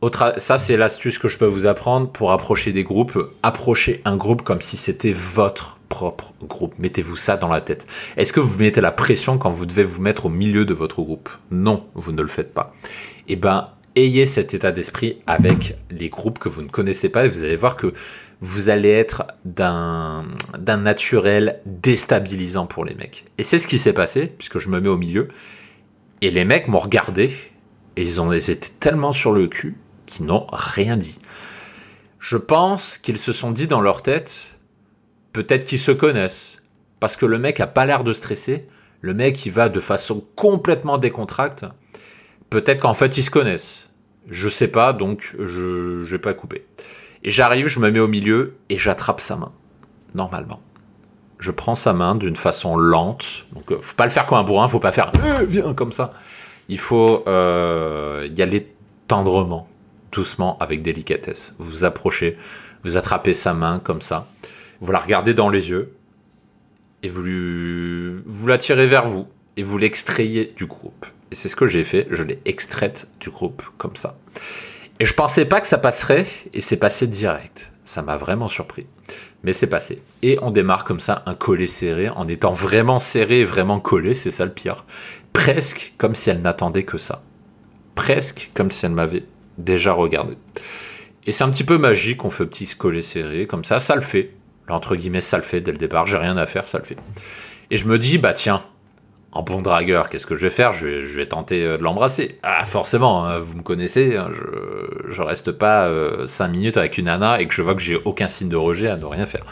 Autre, 0.00 0.34
ça, 0.36 0.58
c'est 0.58 0.76
l'astuce 0.76 1.18
que 1.18 1.28
je 1.28 1.38
peux 1.38 1.46
vous 1.46 1.66
apprendre 1.66 2.10
pour 2.10 2.32
approcher 2.32 2.72
des 2.72 2.84
groupes. 2.84 3.32
Approchez 3.42 4.02
un 4.04 4.16
groupe 4.16 4.42
comme 4.42 4.60
si 4.60 4.76
c'était 4.76 5.12
votre 5.12 5.78
propre 5.88 6.34
groupe. 6.42 6.78
Mettez-vous 6.78 7.16
ça 7.16 7.36
dans 7.36 7.48
la 7.48 7.60
tête. 7.60 7.86
Est-ce 8.16 8.32
que 8.32 8.40
vous 8.40 8.58
mettez 8.58 8.80
la 8.80 8.92
pression 8.92 9.38
quand 9.38 9.50
vous 9.50 9.64
devez 9.64 9.84
vous 9.84 10.02
mettre 10.02 10.26
au 10.26 10.28
milieu 10.28 10.64
de 10.64 10.74
votre 10.74 11.00
groupe? 11.00 11.30
Non, 11.50 11.86
vous 11.94 12.12
ne 12.12 12.20
le 12.20 12.28
faites 12.28 12.52
pas. 12.52 12.74
Eh 13.28 13.36
ben, 13.36 13.70
ayez 13.96 14.26
cet 14.26 14.54
état 14.54 14.72
d'esprit 14.72 15.18
avec 15.26 15.76
les 15.90 16.08
groupes 16.08 16.38
que 16.38 16.48
vous 16.48 16.62
ne 16.62 16.68
connaissez 16.68 17.08
pas 17.08 17.26
et 17.26 17.28
vous 17.28 17.44
allez 17.44 17.56
voir 17.56 17.76
que 17.76 17.92
vous 18.40 18.68
allez 18.68 18.90
être 18.90 19.24
d'un 19.44 20.26
naturel 20.58 21.60
déstabilisant 21.64 22.66
pour 22.66 22.84
les 22.84 22.94
mecs. 22.94 23.24
Et 23.38 23.44
c'est 23.44 23.58
ce 23.58 23.66
qui 23.66 23.78
s'est 23.78 23.92
passé, 23.92 24.26
puisque 24.26 24.58
je 24.58 24.68
me 24.68 24.80
mets 24.80 24.88
au 24.88 24.98
milieu, 24.98 25.28
et 26.20 26.30
les 26.30 26.44
mecs 26.44 26.68
m'ont 26.68 26.78
regardé, 26.78 27.32
et 27.96 28.02
ils, 28.02 28.20
ont, 28.20 28.32
étaient 28.32 28.56
tellement 28.80 29.12
sur 29.12 29.32
le 29.32 29.46
cul 29.46 29.76
qu'ils 30.06 30.26
n'ont 30.26 30.46
rien 30.52 30.96
dit. 30.96 31.18
Je 32.18 32.36
pense 32.36 32.98
qu'ils 32.98 33.18
se 33.18 33.32
sont 33.32 33.50
dit 33.50 33.66
dans 33.66 33.80
leur 33.80 34.02
tête, 34.02 34.56
peut-être 35.32 35.64
qu'ils 35.64 35.78
se 35.78 35.92
connaissent, 35.92 36.60
parce 37.00 37.16
que 37.16 37.26
le 37.26 37.38
mec 37.38 37.60
a 37.60 37.66
pas 37.66 37.86
l'air 37.86 38.04
de 38.04 38.12
stresser, 38.12 38.66
le 39.00 39.14
mec 39.14 39.44
il 39.46 39.52
va 39.52 39.68
de 39.68 39.80
façon 39.80 40.24
complètement 40.34 40.98
décontracte, 40.98 41.66
peut-être 42.50 42.80
qu'en 42.80 42.94
fait 42.94 43.16
ils 43.16 43.24
se 43.24 43.30
connaissent. 43.30 43.83
Je 44.30 44.48
sais 44.48 44.68
pas, 44.68 44.92
donc 44.92 45.36
je 45.38 46.10
n'ai 46.10 46.18
pas 46.18 46.34
coupé. 46.34 46.66
Et 47.24 47.30
j'arrive, 47.30 47.66
je 47.66 47.80
me 47.80 47.90
mets 47.90 48.00
au 48.00 48.08
milieu 48.08 48.56
et 48.68 48.76
j'attrape 48.76 49.20
sa 49.20 49.36
main, 49.36 49.52
normalement. 50.14 50.60
Je 51.38 51.50
prends 51.50 51.74
sa 51.74 51.92
main 51.92 52.14
d'une 52.14 52.36
façon 52.36 52.76
lente. 52.76 53.46
Donc, 53.52 53.72
euh, 53.72 53.78
faut 53.80 53.96
pas 53.96 54.04
le 54.04 54.10
faire 54.10 54.26
comme 54.26 54.38
un 54.38 54.44
bourrin, 54.44 54.68
faut 54.68 54.78
pas 54.78 54.92
faire 54.92 55.10
eh, 55.14 55.44
viens 55.46 55.74
comme 55.74 55.92
ça. 55.92 56.12
Il 56.68 56.78
faut 56.78 57.24
euh, 57.26 58.28
y 58.34 58.42
aller 58.42 58.72
tendrement, 59.08 59.68
doucement, 60.12 60.58
avec 60.58 60.82
délicatesse. 60.82 61.54
Vous 61.58 61.70
vous 61.70 61.84
approchez, 61.84 62.36
vous 62.84 62.96
attrapez 62.96 63.34
sa 63.34 63.54
main 63.54 63.78
comme 63.78 64.00
ça, 64.00 64.26
vous 64.80 64.92
la 64.92 64.98
regardez 64.98 65.34
dans 65.34 65.48
les 65.48 65.70
yeux 65.70 65.94
et 67.02 67.08
vous, 67.08 67.22
vous 68.24 68.46
la 68.46 68.58
tirez 68.58 68.86
vers 68.86 69.08
vous 69.08 69.26
et 69.56 69.62
vous 69.62 69.78
l'extrayez 69.78 70.52
du 70.56 70.66
groupe. 70.66 71.06
Et 71.34 71.36
c'est 71.36 71.48
ce 71.48 71.56
que 71.56 71.66
j'ai 71.66 71.82
fait, 71.82 72.06
je 72.12 72.22
l'ai 72.22 72.38
extraite 72.44 73.08
du 73.18 73.28
groupe 73.28 73.64
comme 73.76 73.96
ça. 73.96 74.16
Et 75.00 75.04
je 75.04 75.14
pensais 75.14 75.44
pas 75.44 75.60
que 75.60 75.66
ça 75.66 75.78
passerait, 75.78 76.26
et 76.52 76.60
c'est 76.60 76.76
passé 76.76 77.08
direct. 77.08 77.72
Ça 77.84 78.02
m'a 78.02 78.16
vraiment 78.16 78.46
surpris. 78.46 78.86
Mais 79.42 79.52
c'est 79.52 79.66
passé. 79.66 79.98
Et 80.22 80.38
on 80.42 80.52
démarre 80.52 80.84
comme 80.84 81.00
ça 81.00 81.24
un 81.26 81.34
collet 81.34 81.66
serré, 81.66 82.08
en 82.08 82.28
étant 82.28 82.52
vraiment 82.52 83.00
serré 83.00 83.42
vraiment 83.42 83.80
collé, 83.80 84.14
c'est 84.14 84.30
ça 84.30 84.44
le 84.44 84.52
pire. 84.52 84.84
Presque 85.32 85.94
comme 85.98 86.14
si 86.14 86.30
elle 86.30 86.40
n'attendait 86.40 86.84
que 86.84 86.98
ça. 86.98 87.24
Presque 87.96 88.52
comme 88.54 88.70
si 88.70 88.86
elle 88.86 88.92
m'avait 88.92 89.24
déjà 89.58 89.92
regardé. 89.92 90.36
Et 91.26 91.32
c'est 91.32 91.42
un 91.42 91.50
petit 91.50 91.64
peu 91.64 91.78
magique, 91.78 92.24
on 92.24 92.30
fait 92.30 92.46
petit 92.46 92.68
collet 92.76 93.02
serré, 93.02 93.48
comme 93.48 93.64
ça, 93.64 93.80
ça 93.80 93.96
le 93.96 94.02
fait. 94.02 94.30
Entre 94.68 94.94
guillemets, 94.94 95.20
ça 95.20 95.38
le 95.38 95.42
fait 95.42 95.60
dès 95.60 95.72
le 95.72 95.78
départ, 95.78 96.06
j'ai 96.06 96.16
rien 96.16 96.36
à 96.36 96.46
faire, 96.46 96.68
ça 96.68 96.78
le 96.78 96.84
fait. 96.84 96.96
Et 97.72 97.76
je 97.76 97.88
me 97.88 97.98
dis, 97.98 98.18
bah 98.18 98.34
tiens, 98.34 98.62
en 99.34 99.42
bon 99.42 99.60
dragueur, 99.60 100.08
qu'est-ce 100.08 100.26
que 100.26 100.36
je 100.36 100.42
vais 100.42 100.50
faire? 100.50 100.72
Je 100.72 100.86
vais, 100.86 101.26
tenter 101.26 101.64
euh, 101.64 101.76
de 101.76 101.82
l'embrasser. 101.82 102.38
Ah, 102.44 102.64
forcément, 102.64 103.26
hein, 103.26 103.40
vous 103.40 103.56
me 103.56 103.62
connaissez, 103.62 104.16
hein, 104.16 104.28
je, 104.32 105.10
je 105.10 105.22
reste 105.22 105.52
pas 105.52 105.90
5 106.26 106.44
euh, 106.44 106.48
minutes 106.48 106.76
avec 106.76 106.98
une 106.98 107.06
nana 107.06 107.40
et 107.40 107.48
que 107.48 107.52
je 107.52 107.60
vois 107.60 107.74
que 107.74 107.82
j'ai 107.82 108.00
aucun 108.04 108.28
signe 108.28 108.48
de 108.48 108.56
rejet 108.56 108.88
à 108.88 108.96
ne 108.96 109.04
rien 109.04 109.26
faire. 109.26 109.44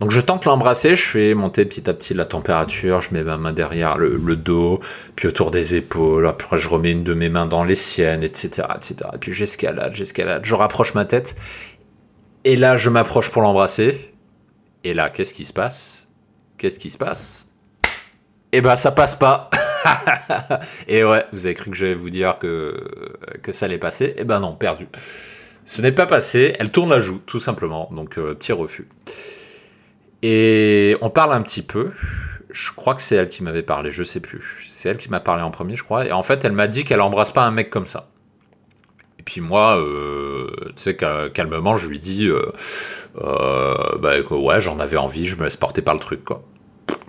Donc 0.00 0.10
je 0.10 0.20
tente 0.20 0.44
l'embrasser, 0.44 0.96
je 0.96 1.04
fais 1.04 1.34
monter 1.34 1.64
petit 1.64 1.88
à 1.88 1.94
petit 1.94 2.14
la 2.14 2.24
température, 2.24 3.00
je 3.00 3.14
mets 3.14 3.22
ma 3.22 3.36
main 3.36 3.52
derrière 3.52 3.96
le, 3.96 4.36
dos, 4.36 4.80
puis 5.14 5.28
autour 5.28 5.50
des 5.50 5.76
épaules, 5.76 6.26
après 6.26 6.58
je 6.58 6.68
remets 6.68 6.90
une 6.90 7.04
de 7.04 7.14
mes 7.14 7.28
mains 7.28 7.46
dans 7.46 7.62
les 7.62 7.76
siennes, 7.76 8.24
etc. 8.24 8.66
etc. 8.74 8.96
Et 9.14 9.18
puis 9.18 9.32
j'escalade, 9.32 9.94
j'escalade, 9.94 10.44
je 10.44 10.54
rapproche 10.54 10.94
ma 10.94 11.04
tête, 11.04 11.36
et 12.44 12.56
là 12.56 12.76
je 12.76 12.90
m'approche 12.90 13.30
pour 13.30 13.42
l'embrasser, 13.42 14.12
et 14.82 14.94
là 14.94 15.10
qu'est-ce 15.10 15.32
qui 15.32 15.44
se 15.44 15.52
passe? 15.52 16.08
Qu'est-ce 16.58 16.80
qui 16.80 16.90
se 16.90 16.98
passe? 16.98 17.53
Eh 18.58 18.60
ben 18.60 18.76
ça 18.76 18.92
passe 18.92 19.14
pas. 19.14 19.50
et 20.88 21.04
ouais, 21.04 21.24
vous 21.32 21.46
avez 21.46 21.54
cru 21.54 21.70
que 21.70 21.76
j'allais 21.76 21.94
vous 21.94 22.10
dire 22.10 22.38
que, 22.38 22.74
ça 23.50 23.66
allait 23.66 23.78
passer. 23.78 24.06
Et 24.06 24.14
eh 24.18 24.24
ben 24.24 24.40
non, 24.40 24.54
perdu. 24.54 24.86
Ce 25.66 25.82
n'est 25.82 25.92
pas 25.92 26.06
passé, 26.06 26.54
elle 26.58 26.70
tourne 26.70 26.90
la 26.90 27.00
joue, 27.00 27.20
tout 27.26 27.40
simplement. 27.40 27.88
Donc 27.92 28.18
euh, 28.18 28.34
petit 28.34 28.52
refus. 28.52 28.86
Et 30.22 30.96
on 31.00 31.10
parle 31.10 31.32
un 31.32 31.42
petit 31.42 31.62
peu. 31.62 31.90
Je 32.50 32.70
crois 32.72 32.94
que 32.94 33.02
c'est 33.02 33.16
elle 33.16 33.28
qui 33.28 33.42
m'avait 33.42 33.62
parlé, 33.62 33.90
je 33.90 34.04
sais 34.04 34.20
plus. 34.20 34.64
C'est 34.68 34.88
elle 34.88 34.98
qui 34.98 35.10
m'a 35.10 35.20
parlé 35.20 35.42
en 35.42 35.50
premier, 35.50 35.74
je 35.74 35.82
crois. 35.82 36.06
Et 36.06 36.12
en 36.12 36.22
fait, 36.22 36.44
elle 36.44 36.52
m'a 36.52 36.68
dit 36.68 36.84
qu'elle 36.84 37.00
embrasse 37.00 37.32
pas 37.32 37.44
un 37.44 37.50
mec 37.50 37.70
comme 37.70 37.86
ça. 37.86 38.08
Et 39.18 39.22
puis 39.24 39.40
moi, 39.40 39.78
euh, 39.78 40.48
tu 40.76 40.82
sais, 40.82 40.96
calmement, 40.96 41.76
je 41.76 41.88
lui 41.88 41.98
dis, 41.98 42.28
euh, 42.28 42.52
bah, 43.98 44.20
ouais, 44.30 44.60
j'en 44.60 44.78
avais 44.78 44.96
envie, 44.96 45.26
je 45.26 45.36
me 45.36 45.44
laisse 45.44 45.56
porter 45.56 45.82
par 45.82 45.94
le 45.94 46.00
truc, 46.00 46.24
quoi 46.24 46.44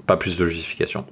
pas 0.05 0.17
plus 0.17 0.38
de 0.38 0.45
justification. 0.45 1.05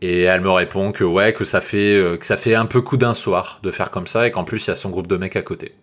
Et 0.00 0.22
elle 0.22 0.40
me 0.40 0.50
répond 0.50 0.92
que 0.92 1.04
ouais, 1.04 1.32
que 1.32 1.44
ça 1.44 1.60
fait, 1.60 1.96
euh, 1.96 2.16
que 2.16 2.24
ça 2.24 2.36
fait 2.36 2.54
un 2.54 2.66
peu 2.66 2.80
coup 2.80 2.96
d'un 2.96 3.14
soir 3.14 3.58
de 3.62 3.70
faire 3.70 3.90
comme 3.90 4.06
ça 4.06 4.26
et 4.26 4.30
qu'en 4.30 4.44
plus 4.44 4.64
il 4.64 4.68
y 4.68 4.70
a 4.70 4.76
son 4.76 4.90
groupe 4.90 5.08
de 5.08 5.16
mecs 5.16 5.36
à 5.36 5.42
côté. 5.42 5.74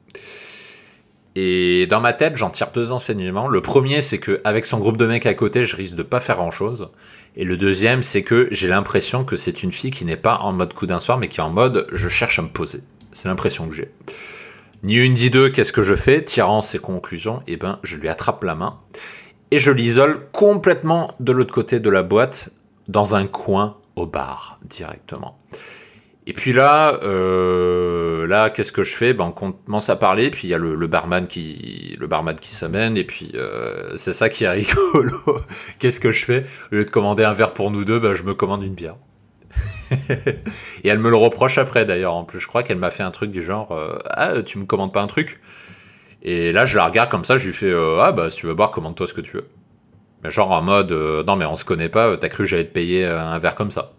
Et 1.38 1.86
dans 1.88 2.00
ma 2.00 2.14
tête, 2.14 2.38
j'en 2.38 2.50
tire 2.50 2.72
deux 2.74 2.94
enseignements. 2.94 3.50
Le 3.50 3.62
premier, 3.62 4.02
c'est 4.02 4.20
que 4.20 4.40
avec 4.46 4.66
son 4.66 4.80
groupe 4.80 4.96
de 4.96 5.06
mecs 5.06 5.26
à 5.26 5.34
côté, 5.34 5.66
je 5.66 5.76
risque 5.76 5.98
de 5.98 6.04
pas 6.04 6.22
faire 6.22 6.38
grand 6.38 6.52
chose. 6.52 6.88
Et 7.36 7.44
le 7.44 7.58
deuxième, 7.58 8.04
c'est 8.04 8.24
que 8.24 8.48
j'ai 8.52 8.70
l'impression 8.70 9.26
que 9.26 9.36
c'est 9.36 9.62
une 9.62 9.74
fille 9.74 9.92
qui 9.92 10.06
n'est 10.06 10.16
pas 10.16 10.38
en 10.38 10.54
mode 10.54 10.74
coup 10.74 10.86
d'un 10.86 11.02
soir, 11.02 11.18
mais 11.18 11.28
qui 11.28 11.42
est 11.42 11.44
en 11.44 11.50
mode 11.50 11.88
je 11.92 12.08
cherche 12.08 12.40
à 12.40 12.42
me 12.42 12.48
poser. 12.48 12.80
C'est 13.12 13.28
l'impression 13.28 13.68
que 13.68 13.76
j'ai. 13.76 13.92
Ni 14.84 14.96
une 14.96 15.16
ni 15.16 15.30
deux, 15.30 15.50
qu'est-ce 15.50 15.74
que 15.74 15.84
je 15.84 15.96
fais? 15.96 16.24
Tirant 16.24 16.62
ses 16.62 16.80
conclusions, 16.80 17.42
eh 17.48 17.58
ben 17.58 17.80
je 17.84 17.98
lui 17.98 18.08
attrape 18.08 18.44
la 18.44 18.56
main 18.56 18.80
et 19.52 19.58
je 19.58 19.72
l'isole 19.72 20.28
complètement 20.32 21.16
de 21.20 21.32
l'autre 21.32 21.54
côté 21.54 21.80
de 21.80 21.90
la 21.90 22.04
boîte, 22.04 22.50
dans 22.88 23.16
un 23.16 23.26
coin 23.26 23.78
au 23.96 24.06
bar 24.06 24.60
directement. 24.64 25.40
Et 26.28 26.34
puis 26.34 26.54
là, 26.54 27.00
euh, 27.04 28.26
là, 28.26 28.50
qu'est-ce 28.50 28.72
que 28.72 28.84
je 28.84 28.96
fais? 28.96 29.14
Ben, 29.14 29.26
On 29.26 29.52
commence 29.52 29.90
à 29.90 29.96
parler, 29.96 30.32
puis 30.32 30.48
il 30.48 30.52
y 30.52 30.54
a 30.56 30.58
le, 30.58 30.88
barman 30.88 31.28
qui, 31.28 31.96
le 32.00 32.08
barman 32.08 32.36
qui 32.36 32.54
s'amène, 32.54 32.98
et 32.98 33.04
puis 33.04 33.32
euh, 33.36 33.96
c'est 33.96 34.14
ça 34.14 34.28
qui 34.28 34.44
est 34.44 34.50
rigolo. 34.50 35.40
qu'est-ce 35.80 36.00
que 36.00 36.12
je 36.12 36.26
fais? 36.26 36.46
Au 36.72 36.76
lieu 36.76 36.86
de 36.86 36.90
commander 36.90 37.24
un 37.24 37.34
verre 37.34 37.54
pour 37.54 37.70
nous 37.70 37.86
deux, 37.86 38.00
ben, 38.00 38.16
je 38.16 38.24
me 38.24 38.34
commande 38.34 38.64
une 38.64 38.74
bière. 38.74 38.96
et 39.92 40.88
elle 40.88 40.98
me 40.98 41.12
le 41.12 41.16
reproche 41.16 41.60
après 41.60 41.86
d'ailleurs. 41.86 42.16
En 42.16 42.24
plus, 42.24 42.40
je 42.40 42.48
crois 42.48 42.64
qu'elle 42.64 42.80
m'a 42.80 42.90
fait 42.90 43.04
un 43.04 43.12
truc 43.12 43.30
du 43.32 43.44
genre 43.44 43.72
euh, 43.72 44.00
Ah, 44.06 44.42
tu 44.42 44.58
me 44.58 44.66
commandes 44.66 44.94
pas 44.94 45.02
un 45.02 45.08
truc? 45.08 45.40
Et 46.28 46.52
là, 46.52 46.66
je 46.66 46.76
la 46.76 46.86
regarde 46.88 47.10
comme 47.12 47.24
ça, 47.24 47.38
je 47.38 47.46
lui 47.46 47.54
fais 47.54 47.70
euh, 47.70 48.02
Ah, 48.02 48.12
bah, 48.12 48.32
si 48.32 48.38
tu 48.38 48.48
veux 48.48 48.56
boire, 48.56 48.72
commande-toi 48.72 49.08
ce 49.08 49.14
que 49.14 49.22
tu 49.22 49.38
veux. 49.38 49.48
Mais 50.24 50.32
genre 50.32 50.52
en 50.52 50.64
mode 50.64 50.92
euh, 50.92 51.24
Non, 51.24 51.36
mais 51.36 51.46
on 51.46 51.56
se 51.56 51.64
connaît 51.64 51.88
pas, 51.88 52.18
t'as 52.18 52.30
cru 52.30 52.44
que 52.44 52.50
j'allais 52.50 52.66
te 52.66 52.74
payer 52.74 53.06
euh, 53.06 53.22
un 53.22 53.38
verre 53.38 53.54
comme 53.54 53.70
ça. 53.70 53.94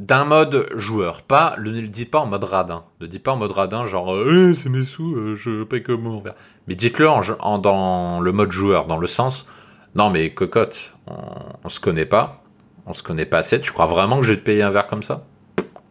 D'un 0.00 0.24
mode 0.24 0.68
joueur, 0.74 1.22
pas, 1.22 1.54
ne 1.60 1.70
le 1.70 1.88
dites 1.88 2.10
pas 2.10 2.18
en 2.18 2.26
mode 2.26 2.42
radin. 2.42 2.82
Ne 3.00 3.06
dites 3.06 3.22
pas 3.22 3.30
en 3.30 3.36
mode 3.36 3.52
radin, 3.52 3.86
genre 3.86 4.16
eh, 4.18 4.52
c'est 4.52 4.68
mes 4.68 4.82
sous, 4.82 5.36
je 5.36 5.62
paye 5.62 5.84
comme 5.84 6.02
mon 6.02 6.18
verre. 6.18 6.34
Mais 6.66 6.74
dites-le 6.74 7.08
en, 7.08 7.58
dans 7.58 8.18
le 8.18 8.32
mode 8.32 8.50
joueur, 8.50 8.86
dans 8.86 8.96
le 8.96 9.06
sens 9.06 9.46
Non, 9.94 10.10
mais 10.10 10.34
cocotte, 10.34 10.94
on, 11.06 11.68
se 11.68 11.78
connaît 11.78 12.06
pas, 12.06 12.42
on 12.86 12.94
se 12.94 13.04
connaît 13.04 13.26
pas 13.26 13.38
assez, 13.38 13.60
tu 13.60 13.70
crois 13.70 13.86
vraiment 13.86 14.16
que 14.16 14.26
je 14.26 14.32
vais 14.32 14.38
te 14.38 14.44
payer 14.44 14.62
un 14.62 14.70
verre 14.70 14.88
comme 14.88 15.04
ça? 15.04 15.24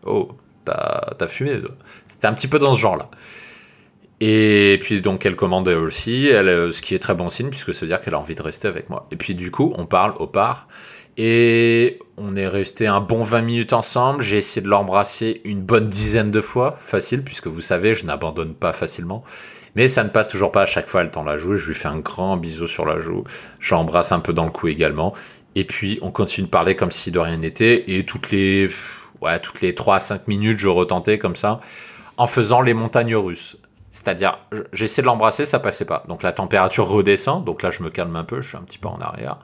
Oh, 0.05 0.31
t'as 0.65 1.27
fumé. 1.27 1.61
C'était 2.07 2.27
un 2.27 2.33
petit 2.33 2.47
peu 2.49 2.59
dans 2.59 2.73
ce 2.73 2.79
genre-là. 2.79 3.09
Et 4.21 4.77
puis 4.81 5.01
donc 5.01 5.25
elle 5.25 5.35
commande 5.35 5.67
elle 5.69 5.77
aussi, 5.77 6.27
elle, 6.27 6.49
euh, 6.49 6.71
ce 6.71 6.81
qui 6.81 6.93
est 6.93 6.99
très 6.99 7.15
bon 7.15 7.29
signe 7.29 7.49
puisque 7.49 7.73
ça 7.73 7.81
veut 7.81 7.88
dire 7.88 8.01
qu'elle 8.01 8.15
a 8.15 8.19
envie 8.19 8.35
de 8.35 8.41
rester 8.41 8.67
avec 8.67 8.89
moi. 8.89 9.07
Et 9.11 9.15
puis 9.15 9.33
du 9.33 9.49
coup 9.49 9.73
on 9.77 9.85
parle 9.85 10.13
au 10.19 10.27
par 10.27 10.67
Et 11.17 11.99
on 12.17 12.35
est 12.35 12.47
resté 12.47 12.85
un 12.85 12.99
bon 12.99 13.23
20 13.23 13.41
minutes 13.41 13.73
ensemble. 13.73 14.21
J'ai 14.21 14.38
essayé 14.38 14.61
de 14.61 14.69
l'embrasser 14.69 15.41
une 15.45 15.61
bonne 15.61 15.88
dizaine 15.88 16.31
de 16.31 16.41
fois, 16.41 16.75
facile, 16.79 17.23
puisque 17.23 17.47
vous 17.47 17.61
savez, 17.61 17.93
je 17.93 18.05
n'abandonne 18.05 18.53
pas 18.53 18.73
facilement. 18.73 19.23
Mais 19.75 19.88
ça 19.88 20.03
ne 20.03 20.09
passe 20.09 20.29
toujours 20.29 20.51
pas 20.51 20.63
à 20.63 20.65
chaque 20.65 20.89
fois, 20.89 21.01
elle 21.01 21.11
tend 21.11 21.23
la 21.23 21.38
joue. 21.38 21.55
Je 21.55 21.67
lui 21.67 21.75
fais 21.75 21.88
un 21.88 21.99
grand 21.99 22.38
bisou 22.38 22.67
sur 22.67 22.85
la 22.85 22.99
joue. 22.99 23.23
J'embrasse 23.59 24.11
un 24.11 24.19
peu 24.19 24.33
dans 24.33 24.45
le 24.45 24.51
cou 24.51 24.67
également. 24.67 25.13
Et 25.55 25.63
puis, 25.63 25.99
on 26.01 26.11
continue 26.11 26.47
de 26.47 26.51
parler 26.51 26.75
comme 26.75 26.91
si 26.91 27.11
de 27.11 27.19
rien 27.19 27.38
n'était. 27.38 27.91
Et 27.91 28.05
toutes 28.05 28.31
les, 28.31 28.69
ouais, 29.21 29.39
toutes 29.39 29.61
les 29.61 29.75
3 29.75 29.95
à 29.95 29.99
5 29.99 30.27
minutes, 30.27 30.59
je 30.59 30.67
retentais 30.67 31.17
comme 31.17 31.35
ça, 31.35 31.59
en 32.17 32.27
faisant 32.27 32.61
les 32.61 32.73
montagnes 32.73 33.15
russes. 33.15 33.57
C'est-à-dire, 33.91 34.38
j'essaie 34.72 35.01
de 35.01 35.08
l'embrasser, 35.08 35.46
ça 35.46 35.58
passait 35.58 35.86
pas. 35.86 36.03
Donc 36.08 36.22
la 36.22 36.31
température 36.31 36.88
redescend, 36.88 37.43
donc 37.43 37.63
là 37.63 37.72
je 37.72 37.81
me 37.81 37.89
calme 37.89 38.15
un 38.15 38.24
peu, 38.24 38.41
je 38.41 38.50
suis 38.50 38.58
un 38.58 38.62
petit 38.62 38.77
peu 38.77 38.88
en 38.88 39.00
arrière. 39.00 39.38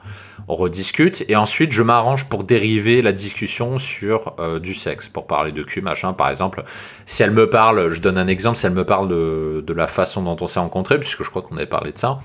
On 0.46 0.54
rediscute, 0.54 1.24
et 1.28 1.34
ensuite 1.34 1.72
je 1.72 1.82
m'arrange 1.82 2.28
pour 2.28 2.44
dériver 2.44 3.02
la 3.02 3.12
discussion 3.12 3.78
sur 3.78 4.34
euh, 4.38 4.60
du 4.60 4.74
sexe, 4.74 5.08
pour 5.08 5.26
parler 5.26 5.50
de 5.50 5.62
cul, 5.64 5.80
machin. 5.80 6.12
Par 6.12 6.30
exemple, 6.30 6.62
si 7.06 7.24
elle 7.24 7.32
me 7.32 7.50
parle, 7.50 7.90
je 7.90 8.00
donne 8.00 8.18
un 8.18 8.28
exemple, 8.28 8.56
si 8.56 8.66
elle 8.66 8.72
me 8.72 8.84
parle 8.84 9.08
de, 9.08 9.64
de 9.66 9.72
la 9.74 9.88
façon 9.88 10.22
dont 10.22 10.36
on 10.40 10.46
s'est 10.46 10.60
rencontrés, 10.60 11.00
puisque 11.00 11.24
je 11.24 11.30
crois 11.30 11.42
qu'on 11.42 11.56
avait 11.56 11.66
parlé 11.66 11.90
de 11.90 11.98
ça, 11.98 12.20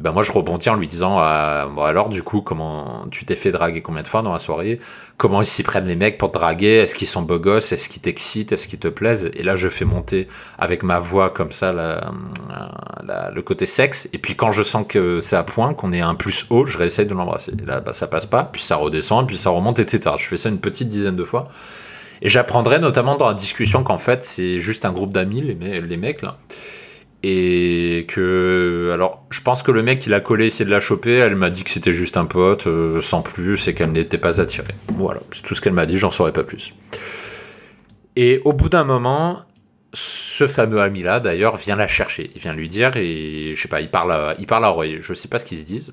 ben 0.00 0.12
moi 0.12 0.22
je 0.22 0.30
rebondis 0.30 0.68
en 0.68 0.76
lui 0.76 0.86
disant 0.86 1.20
euh, 1.20 1.66
bon 1.66 1.82
alors 1.82 2.08
du 2.08 2.22
coup 2.22 2.40
comment 2.40 3.06
tu 3.10 3.24
t'es 3.24 3.34
fait 3.34 3.50
draguer 3.50 3.82
combien 3.82 4.02
de 4.02 4.08
fois 4.08 4.22
dans 4.22 4.32
la 4.32 4.38
soirée? 4.38 4.78
Comment 5.16 5.42
ils 5.42 5.46
s'y 5.46 5.64
prennent 5.64 5.86
les 5.86 5.96
mecs 5.96 6.18
pour 6.18 6.30
draguer? 6.30 6.76
Est-ce 6.76 6.94
qu'ils 6.94 7.08
sont 7.08 7.22
beaux 7.22 7.40
gosses? 7.40 7.72
Est-ce 7.72 7.88
qu'ils 7.88 8.02
t'excitent? 8.02 8.52
Est-ce 8.52 8.68
qu'ils 8.68 8.78
te 8.78 8.86
plaisent? 8.86 9.30
Et 9.34 9.42
là 9.42 9.56
je 9.56 9.68
fais 9.68 9.84
monter 9.84 10.28
avec 10.56 10.84
ma 10.84 11.00
voix 11.00 11.30
comme 11.30 11.50
ça 11.50 11.72
le 11.72 13.42
côté 13.42 13.66
sexe. 13.66 14.08
Et 14.12 14.18
puis 14.18 14.36
quand 14.36 14.52
je 14.52 14.62
sens 14.62 14.86
que 14.88 15.18
c'est 15.18 15.36
à 15.36 15.42
point 15.42 15.74
qu'on 15.74 15.92
est 15.92 16.00
un 16.00 16.14
plus 16.14 16.46
haut 16.50 16.64
je 16.64 16.78
réessaye 16.78 17.06
de 17.06 17.14
l'embrasser. 17.14 17.52
Et 17.60 17.66
là 17.66 17.80
bah, 17.80 17.92
ça 17.92 18.06
passe 18.06 18.26
pas. 18.26 18.44
Puis 18.44 18.62
ça 18.62 18.76
redescend 18.76 19.26
puis 19.26 19.36
ça 19.36 19.50
remonte 19.50 19.80
etc 19.80 20.14
je 20.16 20.26
fais 20.26 20.36
ça 20.36 20.48
une 20.48 20.60
petite 20.60 20.88
dizaine 20.88 21.16
de 21.16 21.24
fois. 21.24 21.48
Et 22.22 22.28
j'apprendrai 22.28 22.78
notamment 22.78 23.16
dans 23.16 23.26
la 23.26 23.34
discussion 23.34 23.82
qu'en 23.82 23.98
fait 23.98 24.24
c'est 24.24 24.58
juste 24.58 24.84
un 24.84 24.92
groupe 24.92 25.12
d'amis 25.12 25.40
les, 25.40 25.80
les 25.80 25.96
mecs 25.96 26.22
là. 26.22 26.36
Et 27.24 28.06
que 28.08 28.92
alors 28.94 29.17
je 29.30 29.40
pense 29.42 29.62
que 29.62 29.70
le 29.70 29.82
mec 29.82 29.98
qui 29.98 30.08
l'a 30.08 30.20
collé 30.20 30.46
essayé 30.46 30.64
de 30.64 30.70
la 30.70 30.80
choper 30.80 31.16
elle 31.16 31.36
m'a 31.36 31.50
dit 31.50 31.64
que 31.64 31.70
c'était 31.70 31.92
juste 31.92 32.16
un 32.16 32.24
pote 32.24 32.66
euh, 32.66 33.00
sans 33.00 33.22
plus 33.22 33.68
et 33.68 33.74
qu'elle 33.74 33.92
n'était 33.92 34.18
pas 34.18 34.40
attirée. 34.40 34.74
Voilà 34.88 35.20
c'est 35.32 35.42
tout 35.42 35.54
ce 35.54 35.60
qu'elle 35.60 35.72
m'a 35.74 35.86
dit 35.86 35.98
j'en 35.98 36.10
saurais 36.10 36.32
pas 36.32 36.44
plus. 36.44 36.74
Et 38.16 38.40
au 38.44 38.52
bout 38.52 38.68
d'un 38.68 38.84
moment 38.84 39.42
ce 39.92 40.46
fameux 40.46 40.80
ami 40.80 41.02
là 41.02 41.20
d'ailleurs 41.20 41.56
vient 41.56 41.76
la 41.76 41.88
chercher. 41.88 42.30
Il 42.34 42.40
vient 42.40 42.54
lui 42.54 42.68
dire 42.68 42.96
et 42.96 43.52
je 43.54 43.60
sais 43.60 43.68
pas 43.68 43.80
il 43.80 43.90
parle 43.90 44.12
à, 44.12 44.34
il 44.38 44.46
parle 44.46 44.64
à 44.64 44.68
l'oreille 44.68 44.98
je 45.02 45.12
sais 45.14 45.28
pas 45.28 45.38
ce 45.38 45.44
qu'ils 45.44 45.58
se 45.58 45.66
disent. 45.66 45.92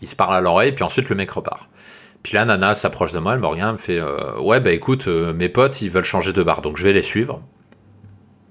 Il 0.00 0.08
se 0.08 0.16
parle 0.16 0.34
à 0.34 0.40
l'oreille 0.40 0.72
puis 0.72 0.84
ensuite 0.84 1.08
le 1.10 1.16
mec 1.16 1.30
repart. 1.30 1.68
Puis 2.22 2.34
là 2.34 2.44
Nana 2.44 2.74
s'approche 2.74 3.12
de 3.12 3.18
moi 3.18 3.34
elle 3.34 3.40
me 3.40 3.46
regarde 3.46 3.70
elle 3.70 3.74
me 3.74 3.78
fait 3.78 4.00
euh, 4.00 4.38
ouais 4.40 4.60
bah 4.60 4.72
écoute 4.72 5.06
euh, 5.08 5.34
mes 5.34 5.48
potes 5.48 5.82
ils 5.82 5.90
veulent 5.90 6.04
changer 6.04 6.32
de 6.32 6.42
bar 6.42 6.62
donc 6.62 6.78
je 6.78 6.84
vais 6.84 6.94
les 6.94 7.02
suivre. 7.02 7.42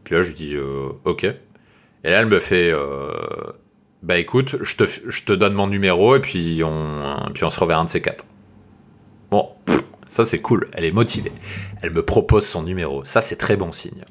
Puis 0.03 0.13
là 0.13 0.21
je 0.21 0.27
lui 0.27 0.35
dis 0.35 0.55
ok. 1.03 1.25
Et 2.03 2.11
là, 2.11 2.19
elle 2.19 2.27
me 2.27 2.39
fait 2.39 2.71
Bah 4.03 4.17
écoute, 4.17 4.57
je 4.61 4.75
te, 4.75 4.83
je 4.85 5.23
te, 5.23 5.33
donne 5.33 5.53
mon 5.53 5.67
numéro 5.67 6.15
et 6.15 6.19
puis 6.19 6.61
on, 6.63 7.31
puis 7.33 7.43
on 7.43 7.49
se 7.49 7.59
reverra 7.59 7.81
un 7.81 7.85
de 7.85 7.89
ces 7.89 8.01
quatre. 8.01 8.25
Bon, 9.31 9.49
ça 10.07 10.23
c'est 10.23 10.39
cool, 10.39 10.69
elle 10.73 10.85
est 10.85 10.91
motivée. 10.91 11.31
Elle 11.81 11.91
me 11.91 12.03
propose 12.03 12.45
son 12.45 12.63
numéro, 12.63 13.03
ça 13.05 13.21
c'est 13.21 13.37
très 13.37 13.55
bon 13.55 13.71
signe. 13.71 14.03